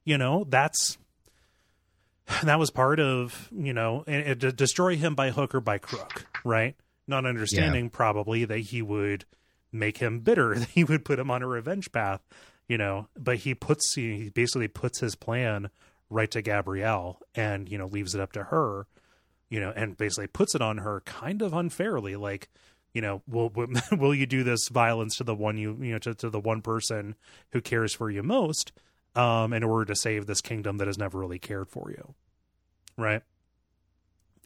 [0.04, 0.98] You know, that's
[2.44, 6.26] that was part of, you know, and it, destroy him by hook or by crook,
[6.44, 6.76] right?
[7.08, 9.26] Not understanding probably that he would
[9.72, 12.22] make him bitter, that he would put him on a revenge path
[12.68, 15.70] you know but he puts he basically puts his plan
[16.10, 18.88] right to gabrielle and you know leaves it up to her
[19.50, 22.50] you know and basically puts it on her kind of unfairly like
[22.96, 23.52] you know, will
[23.92, 26.62] will, you do this violence to the one you you know to, to the one
[26.62, 27.16] person
[27.52, 28.72] who cares for you most,
[29.16, 32.16] um, in order to save this kingdom that has never really cared for you,
[32.98, 33.22] right?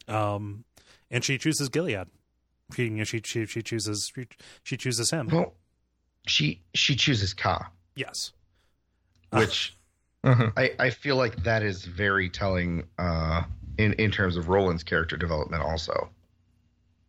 [0.08, 0.64] Um,
[1.10, 2.08] and she chooses Gilead.
[2.74, 4.12] She she she chooses
[4.64, 5.28] she chooses him.
[5.28, 5.54] Well,
[6.26, 8.32] she she chooses Ka, Yes.
[9.32, 9.76] which
[10.24, 10.52] Mhm.
[10.56, 13.44] I I feel like that is very telling uh
[13.78, 16.10] in in terms of Roland's character development also.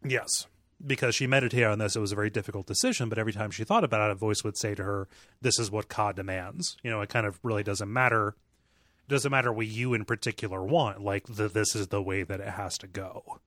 [0.03, 0.47] Yes.
[0.85, 3.63] Because she meditated on this, it was a very difficult decision, but every time she
[3.63, 5.07] thought about it, a voice would say to her,
[5.41, 6.77] This is what Ka demands.
[6.83, 8.29] You know, it kind of really doesn't matter.
[8.29, 11.01] It doesn't matter what you in particular want.
[11.01, 13.39] Like, the, this is the way that it has to go.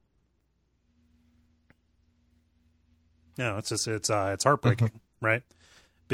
[3.37, 5.43] You know, it's just, it's, uh, it's heartbreaking, right?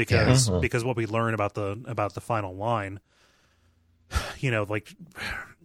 [0.05, 0.61] Because, Mhm.
[0.61, 2.99] because what we learn about the, about the final line,
[4.39, 4.93] you know, like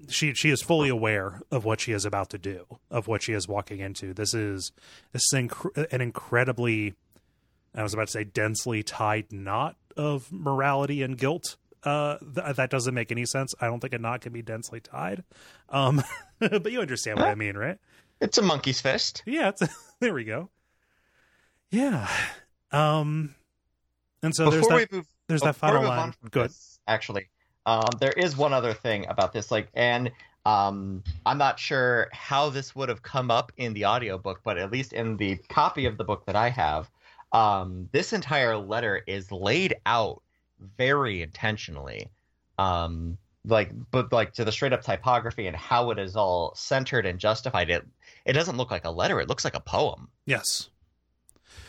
[0.08, 3.32] she she is fully aware of what she is about to do, of what she
[3.32, 4.12] is walking into.
[4.14, 4.72] This is
[5.12, 6.94] this is inc- an incredibly,
[7.74, 11.56] I was about to say, densely tied knot of morality and guilt.
[11.82, 13.54] Uh, th- that doesn't make any sense.
[13.60, 15.24] I don't think a knot can be densely tied.
[15.70, 16.02] Um,
[16.38, 17.78] but you understand what I mean, right?
[18.20, 19.22] It's a monkey's fist.
[19.26, 19.62] Yeah, it's,
[20.00, 20.50] there we go.
[21.70, 22.08] Yeah.
[22.72, 23.34] Um,
[24.22, 24.90] and so there's Before that.
[24.90, 26.14] we move there's that final line.
[26.30, 26.50] Good.
[26.50, 27.28] this, actually,
[27.64, 29.50] um, there is one other thing about this.
[29.50, 30.10] Like, and
[30.44, 34.70] um, I'm not sure how this would have come up in the audiobook, but at
[34.70, 36.88] least in the copy of the book that I have,
[37.32, 40.22] um, this entire letter is laid out
[40.78, 42.08] very intentionally.
[42.58, 47.06] Um, like, but like to the straight up typography and how it is all centered
[47.06, 47.70] and justified.
[47.70, 47.84] It
[48.24, 49.20] it doesn't look like a letter.
[49.20, 50.08] It looks like a poem.
[50.24, 50.68] Yes.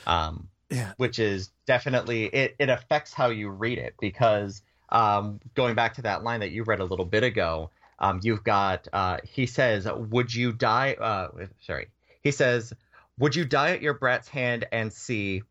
[0.08, 0.92] Um, Yeah.
[0.98, 6.02] which is definitely it, it affects how you read it because um, going back to
[6.02, 9.88] that line that you read a little bit ago um, you've got uh, he says
[9.96, 11.30] would you die uh,
[11.62, 11.88] sorry
[12.22, 12.74] he says
[13.18, 15.42] would you die at your brat's hand and see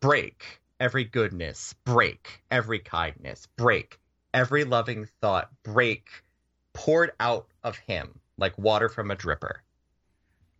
[0.00, 3.98] break every goodness break every kindness break
[4.32, 6.08] every loving thought break
[6.72, 9.56] poured out of him like water from a dripper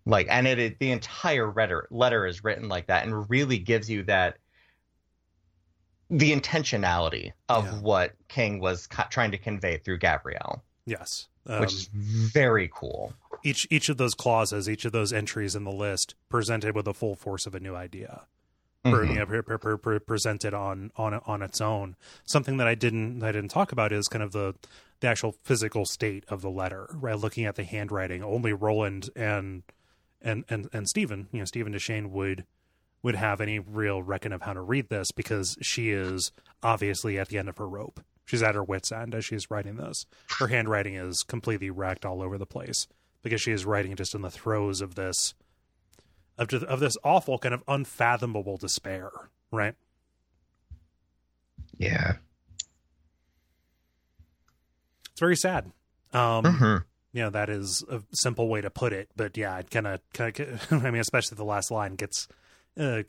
[0.05, 3.89] like and it, it the entire letter letter is written like that and really gives
[3.91, 4.37] you that
[6.11, 7.81] the intentionality of Yeah.
[7.81, 11.29] what king was co- trying to convey through gabrielle Yes.
[11.47, 15.65] Um, which is very cool each each of those clauses, each of those entries in
[15.65, 18.27] the list, presented with the full force of a new idea,
[18.85, 19.27] Mhm.
[19.27, 21.97] per, per, per, per- presented on on on its own.
[22.25, 24.55] Something that I didn't I didn't talk about is kind of the
[25.01, 26.89] the actual physical state of the letter.
[26.93, 29.65] Right, looking at the handwriting, only Roland and
[30.23, 32.45] and and and Stephen, you know, Steven Deschain would
[33.03, 36.31] would have any real reckon of how to read this because she is
[36.63, 38.01] obviously at the end of her rope.
[38.25, 40.07] She's at her wits' end as she's writing this.
[40.39, 42.87] Her handwriting is completely wrecked all over the place
[43.23, 45.35] because she is writing just in the throes of this
[46.39, 49.11] of of this awful kind of unfathomable despair,
[49.51, 49.75] right?
[51.77, 52.15] Yeah.
[55.11, 55.73] It's very sad.
[56.13, 56.85] Um, Mhm.
[57.13, 60.01] You know that is a simple way to put it, but yeah, it kind of,
[60.71, 62.29] I mean, especially the last line gets
[62.79, 63.03] uh,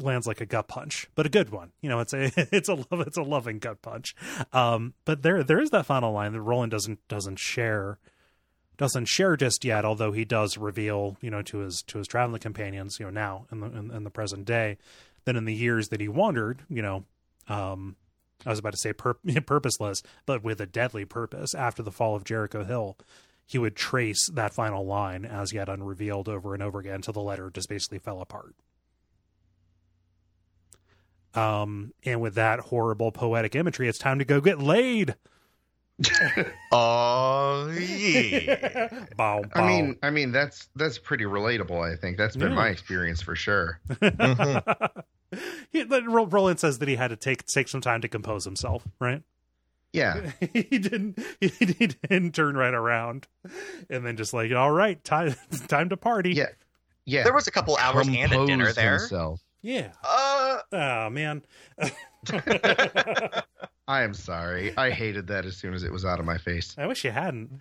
[0.00, 1.72] lands like a gut punch, but a good one.
[1.80, 4.14] You know, it's a it's a love it's a loving gut punch.
[4.52, 7.98] Um, but there there is that final line that Roland doesn't doesn't share
[8.78, 12.40] doesn't share just yet, although he does reveal, you know, to his to his traveling
[12.40, 14.78] companions, you know, now in the in, in the present day,
[15.26, 17.04] that in the years that he wandered, you know,
[17.48, 17.96] um,
[18.46, 22.16] I was about to say pur- purposeless, but with a deadly purpose after the fall
[22.16, 22.96] of Jericho Hill,
[23.50, 27.20] he would trace that final line as yet unrevealed over and over again until the
[27.20, 28.54] letter just basically fell apart.
[31.34, 35.16] Um, and with that horrible poetic imagery, it's time to go get laid.
[36.72, 41.80] oh yeah Bow, I mean, I mean that's that's pretty relatable.
[41.92, 42.54] I think that's been Yeah.
[42.54, 43.80] my experience for sure.
[43.90, 45.02] Mhm.
[45.72, 48.86] he, but Roland says that he had to take take some time to compose himself,
[49.00, 49.22] right?
[49.92, 53.26] Yeah, he didn't he, he didn't turn right around
[53.88, 55.34] and then just like, all right, time
[55.68, 56.32] time to party.
[56.32, 56.46] yeah,
[57.06, 57.24] yeah.
[57.24, 59.40] there was a couple hours and a dinner Composed there Himself.
[59.62, 59.92] Yeah.
[60.04, 61.42] uh Oh man.
[63.88, 64.76] I am sorry.
[64.76, 66.74] I hated that as soon as it was out of my face.
[66.78, 67.60] I wish you hadn't.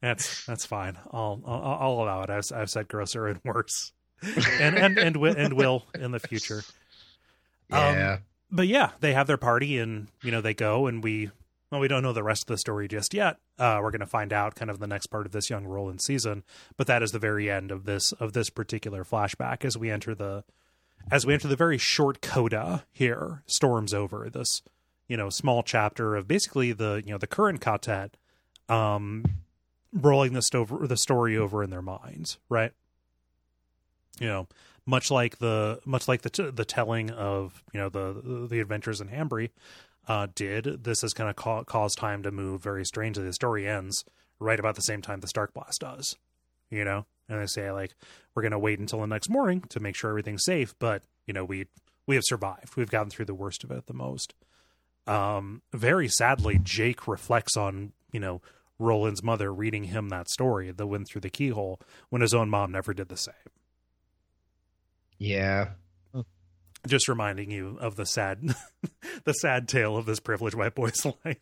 [0.00, 0.96] that's that's fine.
[1.10, 2.30] I'll I'll, I'll allow it.
[2.30, 3.92] I've, I've said grosser and worse,
[4.60, 6.62] and and and wi- and will in the future.
[7.70, 8.18] Um, Yeah.
[8.54, 11.30] But yeah, they have their party, and you know they go, and we
[11.70, 13.38] well we don't know the rest of the story just yet.
[13.58, 16.02] Uh, we're going to find out kind of the next part of this young Roland
[16.02, 16.44] season,
[16.76, 20.14] but that is the very end of this of this particular flashback as we enter
[20.14, 20.44] the
[21.10, 23.42] as we enter the very short coda here.
[23.46, 24.62] Storms over this
[25.08, 28.16] you know small chapter of basically the you know the current quartet
[28.68, 29.24] um
[29.94, 32.72] rolling the sto- the story over in their minds right
[34.20, 34.46] you know,
[34.86, 39.00] much like the much like the t- the telling of you know the the adventures
[39.00, 39.50] in Hambry
[40.08, 40.84] uh, did.
[40.84, 43.24] This is going to ca- cause time to move very strangely.
[43.24, 44.04] The story ends
[44.38, 46.16] right about the same time the Stark Blast does.
[46.70, 47.94] You know, and they say like
[48.34, 51.34] we're going to wait until the next morning to make sure everything's safe, but you
[51.34, 51.66] know we
[52.06, 52.76] we have survived.
[52.76, 54.34] We've gotten through the worst of it the most.
[55.06, 58.40] Um, very sadly, Jake reflects on you know
[58.78, 62.72] Roland's mother reading him that story, the wind through the keyhole, when his own mom
[62.72, 63.34] never did the same.
[65.22, 65.68] Yeah.
[66.84, 68.56] Just reminding you of the sad,
[69.24, 71.38] the sad tale of this privileged white boy's life.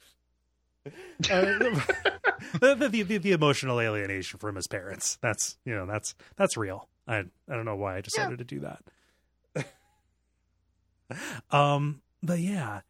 [0.86, 0.90] Uh,
[2.60, 5.18] the, the, the, the emotional alienation from his parents.
[5.22, 6.88] That's you know that's that's real.
[7.08, 8.36] I I don't know why I decided yeah.
[8.36, 8.60] to do
[9.54, 9.66] that.
[11.50, 12.82] um, but yeah,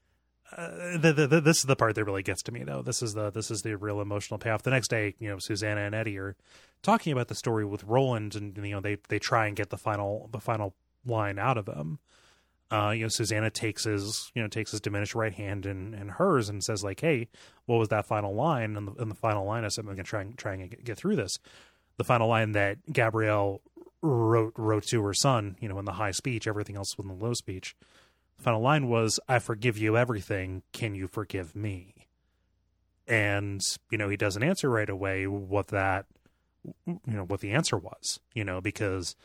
[0.57, 2.83] uh, the, the, the, this is the part that really gets to me though.
[2.83, 4.65] This is the this is the real emotional payoff.
[4.65, 6.37] The next day, you know, Susanna and Eddie are
[6.83, 9.79] talking about the story with Roland, and you know they they try and get the
[9.79, 10.75] final the final
[11.07, 11.99] line out of him.
[12.71, 16.13] Uh, you know, Susanna takes his you know takes his diminished right hand and and
[16.13, 17.29] hers and says like, "Hey,
[17.67, 20.21] what was that final line?" And the, and the final line is something to try
[20.23, 21.39] and try and get, get through this.
[21.97, 23.61] The final line that Gabrielle
[24.03, 26.47] wrote wrote to her son, you know, in the high speech.
[26.47, 27.75] Everything else was in the low speech
[28.39, 30.63] The final line was, I forgive you everything.
[30.73, 32.07] Can you forgive me?
[33.07, 36.07] And, you know, he doesn't answer right away what that,
[36.87, 39.17] you know, what the answer was, you know, because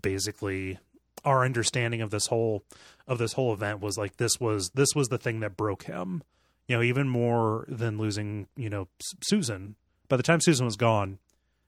[0.00, 0.78] basically
[1.24, 2.64] our understanding of this whole,
[3.06, 6.22] of this whole event was like, this was, this was the thing that broke him,
[6.66, 8.88] you know, even more than losing, you know,
[9.22, 9.76] Susan.
[10.08, 11.18] By the time Susan was gone,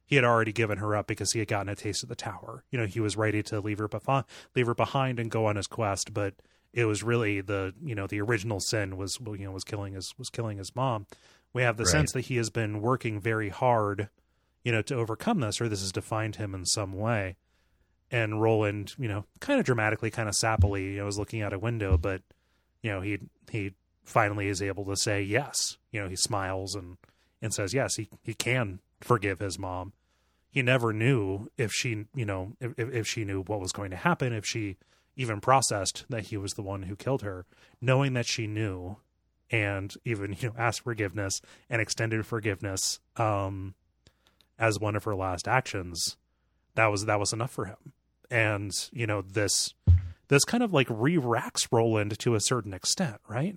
[0.07, 2.65] he had already given her up because he had gotten a taste of the tower.
[2.71, 4.25] You know, he was ready to leave her, behind,
[4.55, 6.35] leave her behind and go on his quest, but
[6.75, 10.13] it was really the you know the original sin was you know was killing his
[10.19, 11.07] was killing his mom.
[11.53, 11.93] We have the right.
[11.93, 14.09] sense that he has been working very hard,
[14.65, 17.37] you know, to overcome this, or this has defined him in some way.
[18.11, 21.53] And Roland, you know, kind of dramatically, kind of sappily, you know, was looking out
[21.53, 22.23] a window, but
[22.83, 23.19] you know, he
[23.51, 23.73] he
[24.05, 25.79] finally is able to say yes.
[25.91, 26.97] You know, he smiles and
[27.43, 29.93] and says yes, he he can forgive his mom.
[30.51, 33.97] He never knew if she, you know, if if she knew what was going to
[33.97, 34.77] happen, if she
[35.17, 37.47] even processed that he was the one who killed her,
[37.81, 38.97] knowing that she knew
[39.51, 41.41] and even you know asked forgiveness
[41.71, 43.75] and extended forgiveness um,
[44.59, 46.17] as one of her last actions,
[46.75, 47.93] that was that was enough for him.
[48.31, 49.75] And you know this
[50.29, 53.57] this kind of like re-racks Roland to a certain extent, right?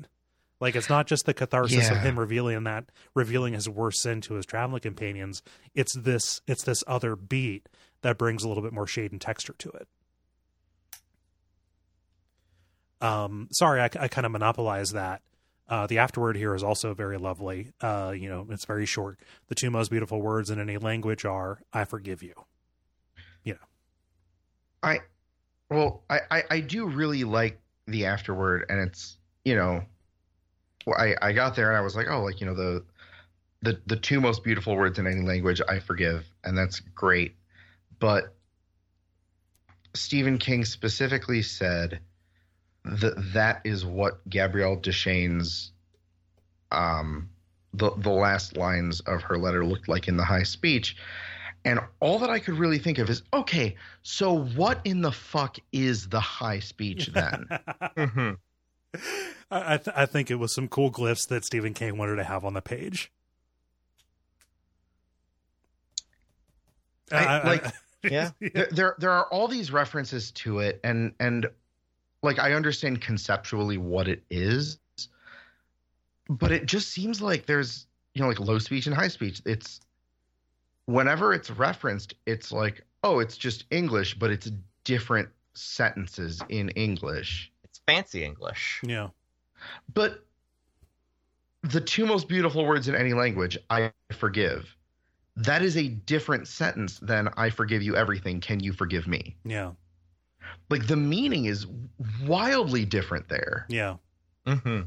[0.59, 1.93] Like it's not just the catharsis yeah.
[1.93, 5.43] of him revealing that revealing his worst sin to his traveling companions.
[5.75, 7.69] It's this it's this other beat
[8.01, 9.87] that brings a little bit more shade and texture to it.
[12.99, 15.21] Um, sorry, I, I kind of monopolize that.
[15.69, 17.71] Uh, the afterword here is also very lovely.
[17.81, 19.19] Uh, you know, it's very short.
[19.49, 22.33] The two most beautiful words in any language are "I forgive you."
[24.83, 24.99] I
[25.69, 29.83] well, I, I, I do really like the afterword, and it's you know,
[30.87, 32.83] I I got there and I was like, oh, like you know the
[33.61, 37.35] the the two most beautiful words in any language, I forgive, and that's great.
[37.99, 38.35] But
[39.93, 41.99] Stephen King specifically said
[42.85, 45.71] that that is what Gabrielle Deschain's
[46.71, 47.29] um
[47.73, 50.95] the the last lines of her letter looked like in the high speech.
[51.67, 55.57] And all that I could really think of is, okay, so what in the fuck
[55.73, 57.45] is the high speech then?
[57.97, 58.99] mm-hmm.
[59.51, 62.45] I, th- I think it was some cool glyphs that Stephen King wanted to have
[62.45, 63.11] on the page.
[67.11, 67.65] I, like,
[68.09, 71.49] yeah, there, there there are all these references to it, and and
[72.21, 74.77] like I understand conceptually what it is,
[76.29, 79.41] but it just seems like there's you know like low speech and high speech.
[79.45, 79.79] It's
[80.87, 84.51] whenever it's referenced, it's like oh, it's just English, but it's
[84.83, 87.51] different sentences in English.
[87.63, 88.81] It's fancy English.
[88.83, 89.09] Yeah.
[89.93, 90.25] But
[91.61, 94.75] the two most beautiful words in any language, I forgive.
[95.35, 98.41] That is a different sentence than I forgive you everything.
[98.41, 99.37] Can you forgive me?
[99.45, 99.71] Yeah
[100.69, 101.65] like the meaning is
[102.25, 103.65] wildly different there.
[103.69, 103.95] Yeah.
[104.45, 104.81] Mm-hmm.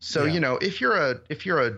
[0.00, 0.32] So yeah.
[0.32, 1.74] you know, if you're a if you're a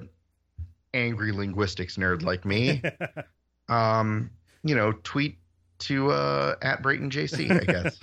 [0.95, 2.83] angry linguistics nerd like me,
[3.69, 4.31] um,
[4.63, 5.39] you know, tweet
[5.81, 7.99] to uh, at Brayton JC, I guess.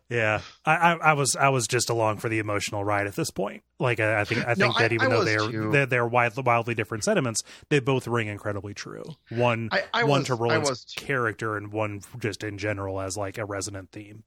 [0.10, 3.30] yeah, I, I, I, was I was just along for the emotional ride at this
[3.30, 3.62] point.
[3.80, 6.74] Like I, I think I think no, that even though they're, they're, they're wildly, wildly
[6.74, 9.04] different sentiments, they both ring incredibly true.
[9.30, 13.90] One one was, to Roland's character and one just in general as like a resonant
[13.90, 14.24] theme.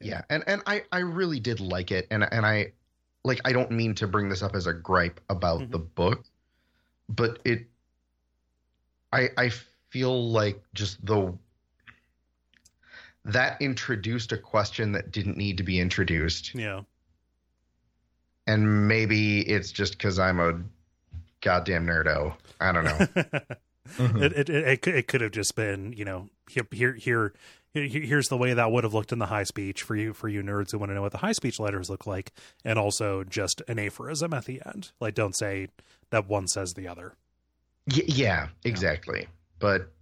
[0.00, 2.72] Yeah, and and I I really did like it, and and I
[3.24, 5.72] like I don't mean to bring this up as a gripe about mm-hmm.
[5.72, 6.24] the book,
[7.08, 7.66] but it
[9.12, 9.50] I I
[9.90, 11.34] feel like just the
[13.24, 16.54] that introduced a question that didn't need to be introduced.
[16.54, 16.82] Yeah.
[18.46, 20.60] And maybe it's just because I'm a
[21.40, 22.34] goddamn nerdo.
[22.60, 23.24] I don't know.
[23.96, 24.22] Mhm.
[24.22, 26.94] it, it it it could, it could have just been you know here here here
[26.94, 27.32] here-
[27.72, 30.42] here's the way that would have looked in the high speech for you for you
[30.42, 32.32] nerds who want to know what the high speech letters look like
[32.64, 34.90] and also just an aphorism at the end.
[35.00, 35.68] Like don't say
[36.10, 37.14] that one says the other.
[37.86, 39.28] Y- yeah, exactly.
[39.60, 39.92] But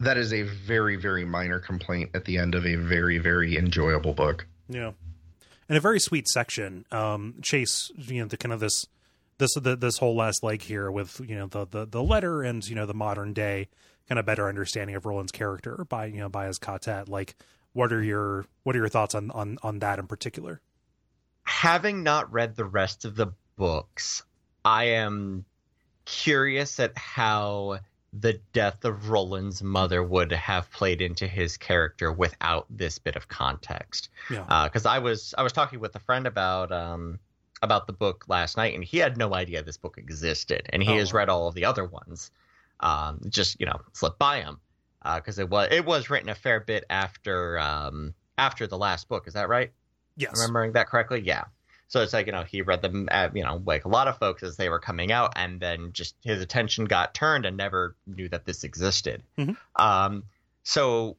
[0.00, 4.14] that is a very, very minor complaint at the end of a very, very enjoyable
[4.14, 4.46] book.
[4.68, 4.92] yeah.
[5.68, 6.84] And a very sweet section.
[6.90, 8.86] Um chase you know the kind of this
[9.38, 12.66] this the, this whole last leg here with you know the, the the letter and
[12.68, 13.68] you know the modern day
[14.08, 17.34] kind of better understanding of roland's character by you know by his quartet like
[17.72, 20.60] what are your what are your thoughts on on on that in particular
[21.44, 23.26] having not read the rest of the
[23.56, 24.22] books,
[24.64, 25.44] I am
[26.04, 27.78] curious at how
[28.12, 33.28] the death of Roland's mother would have played into his character without this bit of
[33.28, 34.08] context.
[34.30, 37.18] yeah Because I was I was talking with a friend about um
[37.62, 40.90] about the book last night, and he had no idea this book existed, and he
[40.92, 40.98] Oh.
[40.98, 42.30] has read all of the other ones.
[42.82, 44.58] Um, just you know, slipped by him
[45.16, 49.26] because it was it was written a fair bit after um after the last book.
[49.26, 49.72] Is that right?
[50.16, 51.44] yes remembering that correctly yeah
[51.88, 54.18] so it's like you know he read them at, you know like a lot of
[54.18, 57.96] folks as they were coming out and then just his attention got turned and never
[58.06, 59.56] knew that this existed Mhm.
[59.76, 60.24] um
[60.64, 61.16] so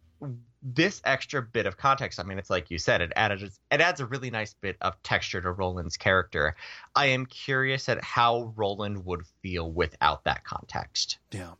[0.65, 3.99] this extra bit of context i mean it's like you said it added it adds
[3.99, 6.55] a really nice bit of texture to roland's character
[6.95, 11.51] i am curious at how roland would feel without that context Yeah.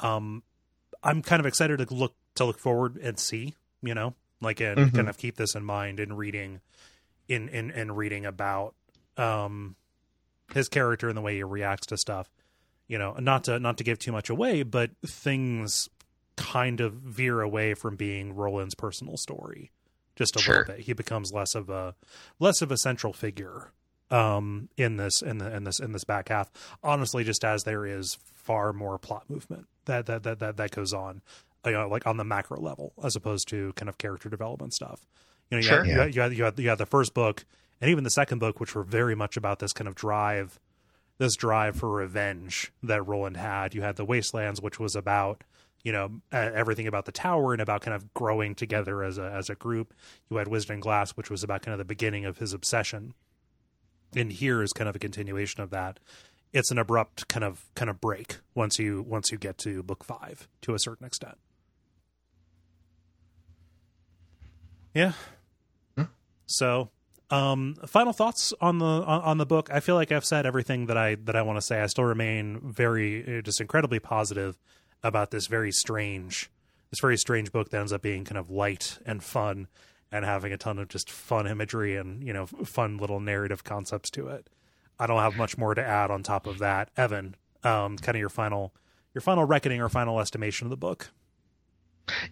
[0.00, 0.42] Um,
[1.02, 4.78] I'm kind of excited to look to look forward and see, you know, like and
[4.78, 4.94] Mhm.
[4.94, 6.60] kind of keep this in mind in reading,
[7.28, 8.74] in in in reading about
[9.16, 9.76] um
[10.52, 12.28] his character and the way he reacts to stuff.
[12.88, 15.88] You know, not to not to give too much away, but things
[16.36, 19.70] kind of veer away from being Roland's personal story
[20.16, 20.58] just a Sure.
[20.60, 20.84] little bit.
[20.84, 21.94] He becomes less of a
[22.38, 23.72] less of a central figure
[24.10, 26.48] um in this in the in this in this back half
[26.82, 30.92] honestly just as there is far more plot movement that that that that, that goes
[30.92, 31.20] on
[31.64, 35.04] you know, like on the macro level as opposed to kind of character development stuff
[35.50, 35.82] you know you, Sure.
[35.82, 37.44] had, you, had, you, had, you, had, you had the first book
[37.80, 40.60] and even the second book which were very much about this kind of drive
[41.18, 45.42] this drive for revenge that roland had you had the wastelands which was about
[45.86, 49.30] you know uh, everything about the tower and about kind of growing together as a
[49.30, 49.94] as a group.
[50.28, 53.14] You had Wizard and Glass which was about kind of the beginning of his obsession.
[54.16, 56.00] And here is kind of a continuation of that.
[56.52, 60.02] It's an abrupt kind of kind of break once you once you get to book
[60.02, 61.38] five to a certain extent.
[64.92, 65.12] Yeah.
[65.96, 66.04] Hmm.
[66.46, 66.90] so
[67.30, 69.68] um final thoughts on the on, the book?
[69.72, 71.80] I feel like i've said everything that i that i want to say.
[71.80, 74.58] I still remain very uh, just incredibly positive
[75.02, 76.50] about this very strange
[76.90, 79.68] this very strange book that ends up being kind of light and fun
[80.12, 84.10] and having a ton of just fun imagery and you know fun little narrative concepts
[84.10, 84.48] to it.
[84.98, 86.90] I don't have much more to add on top of that.
[86.96, 88.72] Evan um kind of your final
[89.14, 91.10] your final reckoning or final estimation of the book?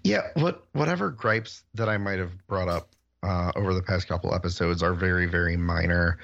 [0.03, 2.91] Yeah, what whatever gripes that I might have brought up
[3.23, 6.19] uh, over the past couple episodes are very very minor.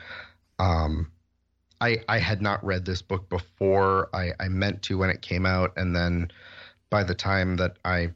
[0.59, 1.11] Um,
[1.81, 4.09] I I had not read this book before.
[4.15, 6.31] I I meant to when it came out, and then
[6.91, 8.11] by the time that I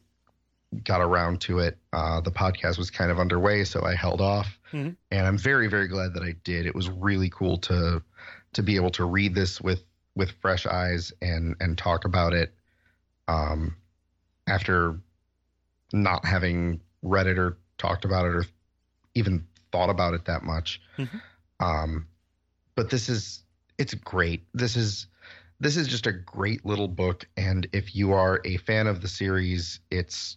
[0.82, 4.58] got around to it, uh, the podcast was kind of underway, so I held off.
[4.72, 4.96] Mhm.
[5.10, 6.66] And I'm very very glad that I did.
[6.66, 8.02] It was really cool to
[8.54, 9.82] to be able to read this with
[10.16, 12.54] with fresh eyes and and talk about it.
[13.28, 13.76] Um,
[14.46, 14.98] after
[15.92, 18.44] not having read it or talked about it or
[19.14, 20.80] even thought about it that much.
[20.98, 21.20] Mhm.
[21.60, 22.06] Um,
[22.74, 23.43] but this is
[23.78, 24.44] it's great.
[24.54, 25.06] This is
[25.60, 29.08] this is just a great little book, and if you are a fan of the
[29.08, 30.36] series, it's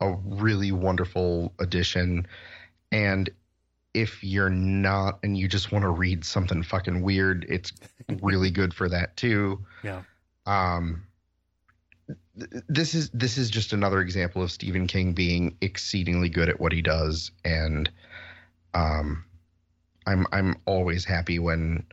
[0.00, 2.26] a really wonderful addition.
[2.92, 3.30] And
[3.94, 7.72] if you're not and you just want to read something fucking weird, it's
[8.22, 9.64] really good for that too.
[9.82, 10.02] Yeah.
[10.44, 11.04] Um
[12.38, 16.60] th- this is this is just another example of Stephen King being exceedingly good at
[16.60, 17.90] what he does and
[18.74, 19.24] um
[20.06, 21.84] I'm I'm always happy when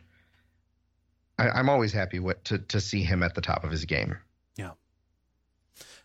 [1.38, 4.16] I, I'm always happy with, to to see him at the top of his game.
[4.56, 4.70] Yeah,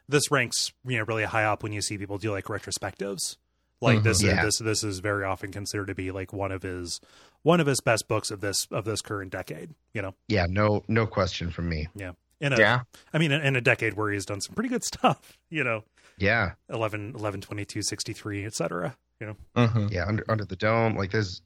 [0.07, 3.38] this ranks you know really high up when you see people do like retrospectives
[3.81, 4.03] like Mhm.
[4.03, 4.45] this Yeah.
[4.45, 6.99] is this this is very often considered to be like one of his
[7.43, 10.84] one of his best books of this of this current decade you know Yeah, no
[10.88, 11.88] no question from me.
[11.95, 12.11] Yeah.
[12.41, 12.81] in a yeah
[13.14, 15.84] i mean in a decade where he's done some pretty good stuff you know
[16.18, 19.35] Yeah, 11 11 22 63 etc you know
[19.68, 21.41] hmm yeah, under under the dome, like there's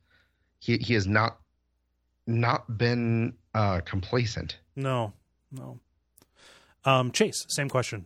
[0.60, 1.39] he he has not
[2.26, 4.57] not been uh complacent.
[4.75, 5.13] no
[5.51, 5.80] no
[6.85, 8.05] um chase same question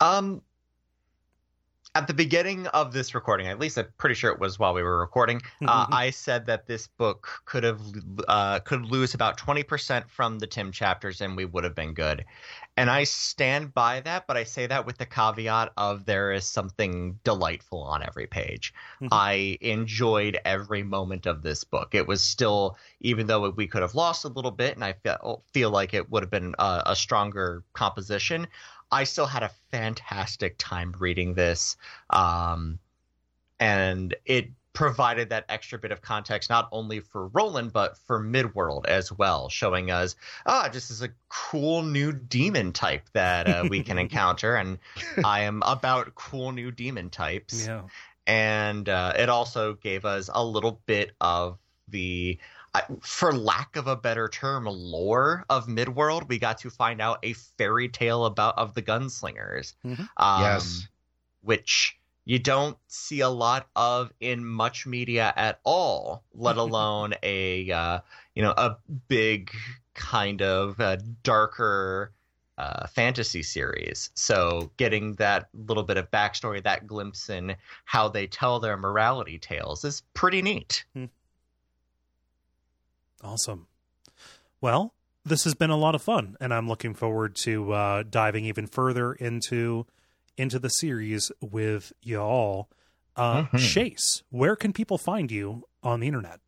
[0.00, 0.42] Um,
[1.98, 4.84] at the beginning of this recording, at least I'm pretty sure it was while we
[4.84, 7.80] were recording, uh, I said that this book could have
[8.28, 11.94] uh, could lose about twenty percent from the Tim chapters, and we would have been
[11.94, 12.24] good.
[12.76, 16.44] And I stand by that, but I say that with the caveat of there is
[16.44, 18.72] something delightful on every page.
[19.02, 19.08] Mhm.
[19.10, 21.96] I enjoyed every moment of this book.
[21.96, 25.42] It was still, even though we could have lost a little bit, and I feel
[25.52, 28.46] feel like it would have been a, a stronger composition.
[28.90, 31.76] I still had a fantastic time reading this.
[32.10, 32.78] Um,
[33.60, 38.86] and it provided that extra bit of context not only for Roland but for Midworld
[38.86, 40.14] as well, showing us
[40.46, 44.78] ah, this is a cool new demon type that uh, we can encounter, and
[45.24, 47.66] I am about cool new demon types.
[47.66, 47.82] yeah.
[48.26, 51.58] And uh, it also gave us a little bit of
[51.88, 52.38] the.
[52.74, 57.18] I- For lack of a better term, lore of Midworld, we got to find out
[57.22, 60.08] a fairy tale about of the gunslingers, Mhm.
[60.16, 60.86] um, yes.
[61.42, 67.70] which you don't see a lot of in much media at all, let alone a
[67.70, 68.00] uh,
[68.34, 68.76] you know a
[69.08, 69.50] big
[69.94, 72.12] kind of uh, darker
[72.58, 74.10] uh, fantasy series.
[74.14, 77.54] So getting that little bit of backstory, that glimpse in
[77.84, 80.84] how they tell their morality tales is pretty neat.
[83.22, 83.66] Awesome.
[84.60, 88.44] Well, this has been a lot of fun, and I'm looking forward to uh, diving
[88.46, 89.86] even further into
[90.36, 92.68] into the series with y'all.
[93.16, 93.58] Uh, Mhm.
[93.58, 96.40] Chase, where can people find you on the internet?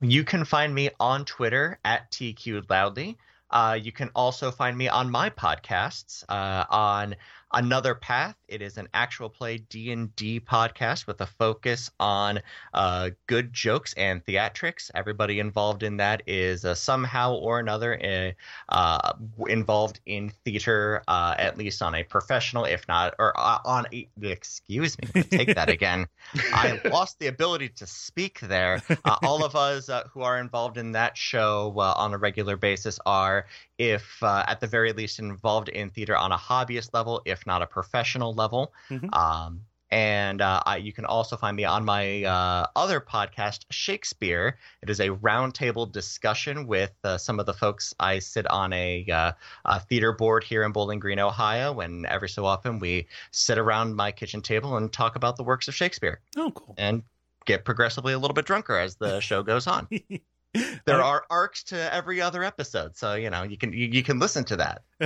[0.00, 3.18] You can find me on Twitter at TQ Loudly.
[3.50, 7.14] Uh, you can also find me on my podcasts uh, on
[7.54, 8.34] Another Path.
[8.48, 12.40] It is an actual play D and D podcast with a focus on
[12.72, 14.90] uh, good jokes and theatrics.
[14.94, 18.34] Everybody involved in that is uh, somehow or another
[18.68, 19.12] uh, uh,
[19.48, 23.86] involved in theater, uh, at least on a professional, if not, or uh, on.
[23.92, 26.06] A, excuse me, take that again.
[26.52, 28.82] I lost the ability to speak there.
[29.04, 32.56] Uh, all of us uh, who are involved in that show uh, on a regular
[32.56, 33.46] basis are,
[33.78, 37.62] if uh, at the very least, involved in theater on a hobbyist level, if not
[37.62, 38.72] a professional level.
[38.90, 39.14] Mhm.
[39.14, 39.60] Um,
[39.90, 44.58] and uh, I, you can also find me on my uh, other podcast, Shakespeare.
[44.82, 47.94] It is a roundtable discussion with uh, some of the folks.
[48.00, 49.32] I sit on a, uh,
[49.64, 53.94] a theater board here in Bowling Green, Ohio, and every so often we sit around
[53.94, 56.74] my kitchen table and talk about the works of Shakespeare Oh, cool.
[56.76, 57.04] and
[57.44, 59.86] get progressively a little bit drunker as the show goes on.
[60.86, 64.18] There are arcs to every other episode, so you know you can you, you can
[64.18, 64.82] listen to that.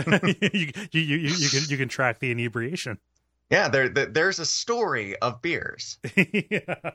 [0.53, 2.99] you, you, you, you can you can track the inebriation.
[3.51, 5.99] Yeah, there, there there's a story of beers.
[6.16, 6.91] yeah.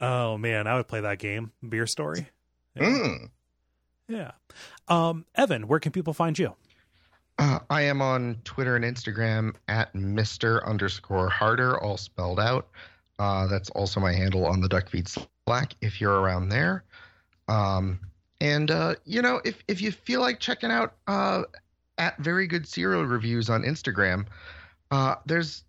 [0.00, 2.28] Oh man, I would play that game, Beer Story.
[2.74, 2.82] Yeah.
[2.82, 3.30] Mm.
[4.08, 4.30] yeah.
[4.88, 6.54] Um, Evan, where can people find you?
[7.38, 10.66] Uh, I am on Twitter and Instagram at Mr.
[10.66, 12.68] underscore Harder, all spelled out.
[13.18, 16.84] Uh, that's also my handle on the Duck Feed Slack if you're around there.
[17.50, 18.00] Um,
[18.40, 21.42] and, uh, you know, if, if you feel like checking out uh,
[21.98, 24.26] at Very Good Serial Reviews on Instagram,
[24.90, 25.64] uh, there's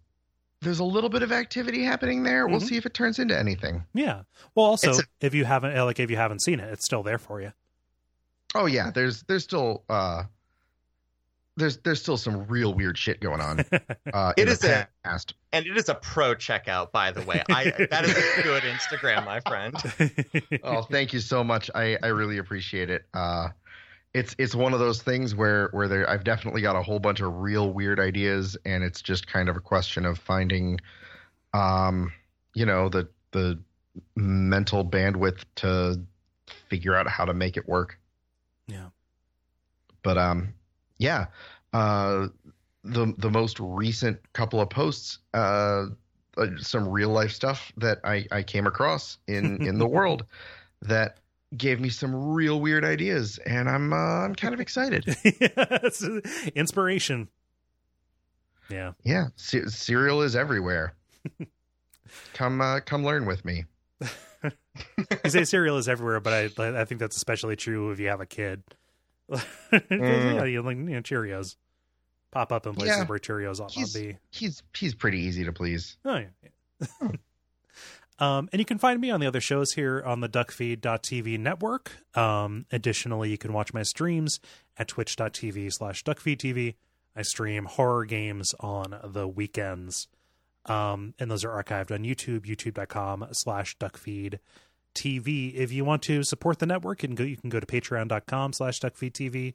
[0.62, 2.48] there's a little bit of activity happening there.
[2.48, 2.68] We'll Mhm.
[2.70, 3.84] see if it turns into anything.
[3.95, 4.22] Yeah.
[4.53, 7.18] Well, also, a- if you haven't like if you haven't seen it, it's still there
[7.18, 7.52] for you.
[8.53, 10.24] Oh yeah, there's there's still uh,
[11.57, 13.65] there's there's still some real weird shit going on.
[14.14, 15.36] Uh, It in is the a- past.
[15.53, 17.44] And it is a pro checkout, by the way.
[17.49, 19.76] I that is a good Instagram, my friend.
[20.64, 23.49] oh thank you so much i i really appreciate it uh
[24.14, 27.22] it's it's one of those things where where there i've definitely got a whole bunch
[27.22, 30.80] of real weird ideas and it's just kind of a question of finding
[31.53, 32.11] um
[32.53, 33.57] you know the the
[34.15, 35.99] mental bandwidth to
[36.69, 37.98] figure out how to make it work
[38.68, 38.88] yeah.
[40.03, 40.53] but um
[41.02, 41.26] yeah
[41.73, 42.28] uh
[42.84, 45.88] the the most recent couple of posts uh,
[46.38, 50.26] uh some real life stuff that i i came across in in the world
[50.84, 51.18] that
[51.57, 55.03] gave me some real weird ideas and i'm uh, i'm kind of excited
[56.56, 57.28] inspiration.
[58.69, 58.94] Yeah.
[59.03, 60.94] yeah ce- cereal is everywhere
[62.34, 63.65] come uh come learn with me
[65.23, 68.22] You say cereal is everywhere, but I I think that's especially true if you have
[68.22, 68.64] a kid.
[69.32, 70.36] Mm.
[70.36, 71.56] yeah, you like you know, Cheerios
[72.32, 73.06] pop up in places Yeah.
[73.06, 74.18] where Cheerios ought not He's- be.
[74.32, 76.26] he's he's pretty easy to please Oh yeah.
[77.02, 77.08] yeah.
[78.20, 81.91] um, and you can find me on the other shows here on the duckfeed.tv network.
[82.16, 84.40] Um, additionally, you can watch my streams
[84.78, 86.76] at twitch.tv slash duckfeedtv.
[87.16, 90.08] I stream horror games on the weekends.
[90.68, 94.38] Um, and those are archived on YouTube, youtube.com slash duckfeed
[94.96, 95.54] TV.
[95.56, 98.54] If you want to support the network, you can go, you can go to patreon.com
[98.54, 99.54] slash duckfeedtv.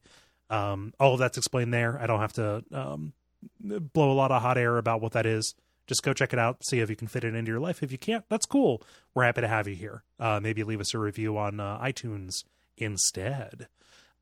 [0.50, 1.98] Um, all of that's explained there.
[2.00, 3.12] I don't have to um,
[3.60, 5.54] blow a lot of hot air about what that is.
[5.86, 6.64] just go check it out.
[6.64, 7.82] See if you can fit it into your life.
[7.82, 8.82] If you can't, that's cool.
[9.14, 10.02] We're happy to have you here.
[10.20, 12.44] Uh, maybe leave us a review on uh, iTunes
[12.76, 13.68] instead.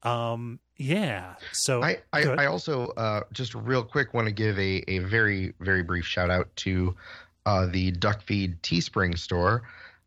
[0.02, 1.34] Um, yeah.
[1.52, 2.22] So I, I.
[2.24, 6.30] I also uh, just real quick want to give a, a very very brief shout
[6.30, 6.94] out to
[7.46, 9.62] uh, the Duck Feed Teespring store.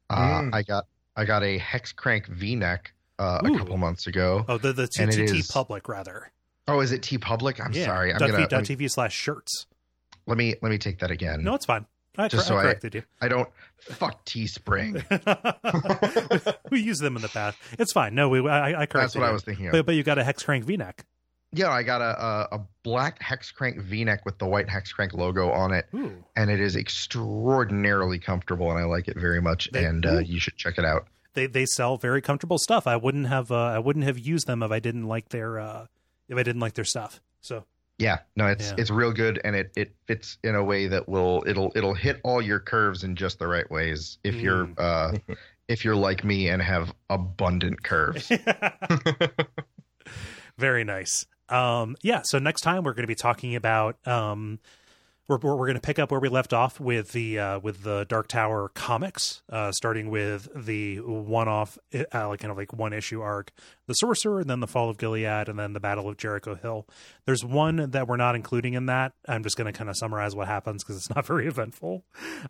[0.09, 0.53] Uh, Mm.
[0.53, 0.85] I got
[1.17, 4.45] I got a Hex Crank V neck uh, a couple months ago.
[4.47, 6.31] oh, the the TT is- public rather.
[6.69, 7.63] Oh, is it TeePublic?
[7.65, 7.85] I'm yeah.
[7.85, 8.11] sorry.
[8.13, 9.67] I'm gonna let me, Duckfeed.tv slash shirts.
[10.25, 11.43] let me let me take that again.
[11.43, 11.85] No, it's fine.
[12.17, 13.03] I, Just cor- so I I- you.
[13.21, 13.47] I don't.
[13.79, 15.03] Fuck Teespring.
[16.71, 17.57] we used them in the past.
[17.79, 18.15] It's fine.
[18.15, 19.27] No, we I, I corrected That's what you.
[19.27, 19.71] I was thinking of.
[19.71, 21.05] But, but you got a hex crank V-neck.
[21.51, 24.91] Yeah, I got a, a a black Hex Crank V neck with the white Hex
[24.91, 26.23] Crank logo on it, Ooh.
[26.35, 29.69] and it is extraordinarily comfortable, and I like it very much.
[29.71, 31.07] They- and uh, you should check it out.
[31.33, 32.87] They they sell very comfortable stuff.
[32.87, 35.85] I wouldn't have uh, I wouldn't have used them if I didn't like their uh,
[36.27, 37.21] if I didn't like their stuff.
[37.41, 37.63] So
[37.99, 38.75] Yeah, no, it's Yeah.
[38.79, 42.19] it's real good, and it it fits in a way that will it'll it'll hit
[42.23, 44.17] all your curves in just the right ways.
[44.23, 44.73] If you're Mm.
[44.79, 45.35] uh,
[45.67, 48.31] if you're like me and have abundant curves.
[50.57, 51.25] very nice.
[51.49, 52.21] Um, yeah.
[52.23, 54.59] So next time we're going to be talking about um,
[55.27, 58.05] we're we're going to pick up where we left off with the uh, with the
[58.07, 62.93] Dark Tower comics, uh, starting with the one off uh, like kind of like one
[62.93, 63.51] issue arc,
[63.87, 66.87] the Sorcerer, and then the Fall of Gilead, and then the Battle of Jericho Hill.
[67.25, 69.13] There's one that we're not including in that.
[69.27, 72.05] I'm just going to kind of summarize what happens because it's not very eventful.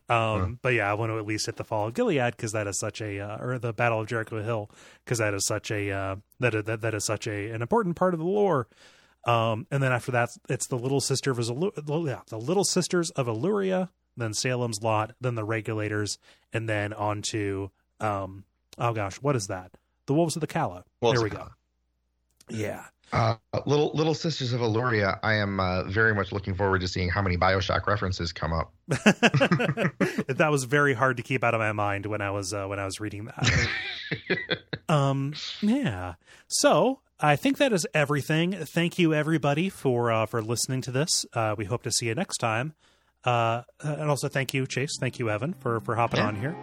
[0.08, 2.68] Um, But yeah, I want to at least hit the Fall of Gilead because that
[2.68, 4.70] is such a uh, or the Battle of Jericho Hill
[5.04, 8.14] because that is such a uh, that, that that is such a an important part
[8.14, 8.68] of the lore.
[9.28, 13.10] Um, and then after that, it's the little sister of Alu- yeah, the little sisters
[13.12, 16.18] of Eluria, then Salem's Lot, then the Regulators,
[16.54, 18.46] and then on to um,
[18.78, 19.72] oh gosh, what is that?
[20.06, 20.86] The Wolves of the Cala.
[21.02, 21.50] Wolves there we go.
[22.50, 23.36] Yeah, Uh,
[23.66, 25.20] little little sisters of Eluria.
[25.22, 28.74] I am uh, very much looking forward to seeing how many Bioshock references come up.
[28.88, 32.80] that was very hard to keep out of my mind when I was uh, when
[32.80, 33.68] I was reading that.
[34.90, 36.14] um, yeah.
[36.48, 38.52] So I think that is everything.
[38.54, 41.26] Thank you everybody for uh, for listening to this.
[41.34, 42.74] Uh, we hope to see you next time.
[43.24, 44.98] Uh, and also thank you, Chase.
[45.00, 46.28] Thank you, Evan, for for hopping Yeah.
[46.28, 46.56] on here.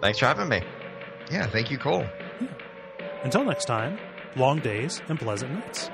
[0.00, 0.62] Thanks for having me.
[1.30, 2.06] Yeah, thank you, Cole.
[3.24, 3.98] Until next time,
[4.36, 5.90] long days and pleasant nights.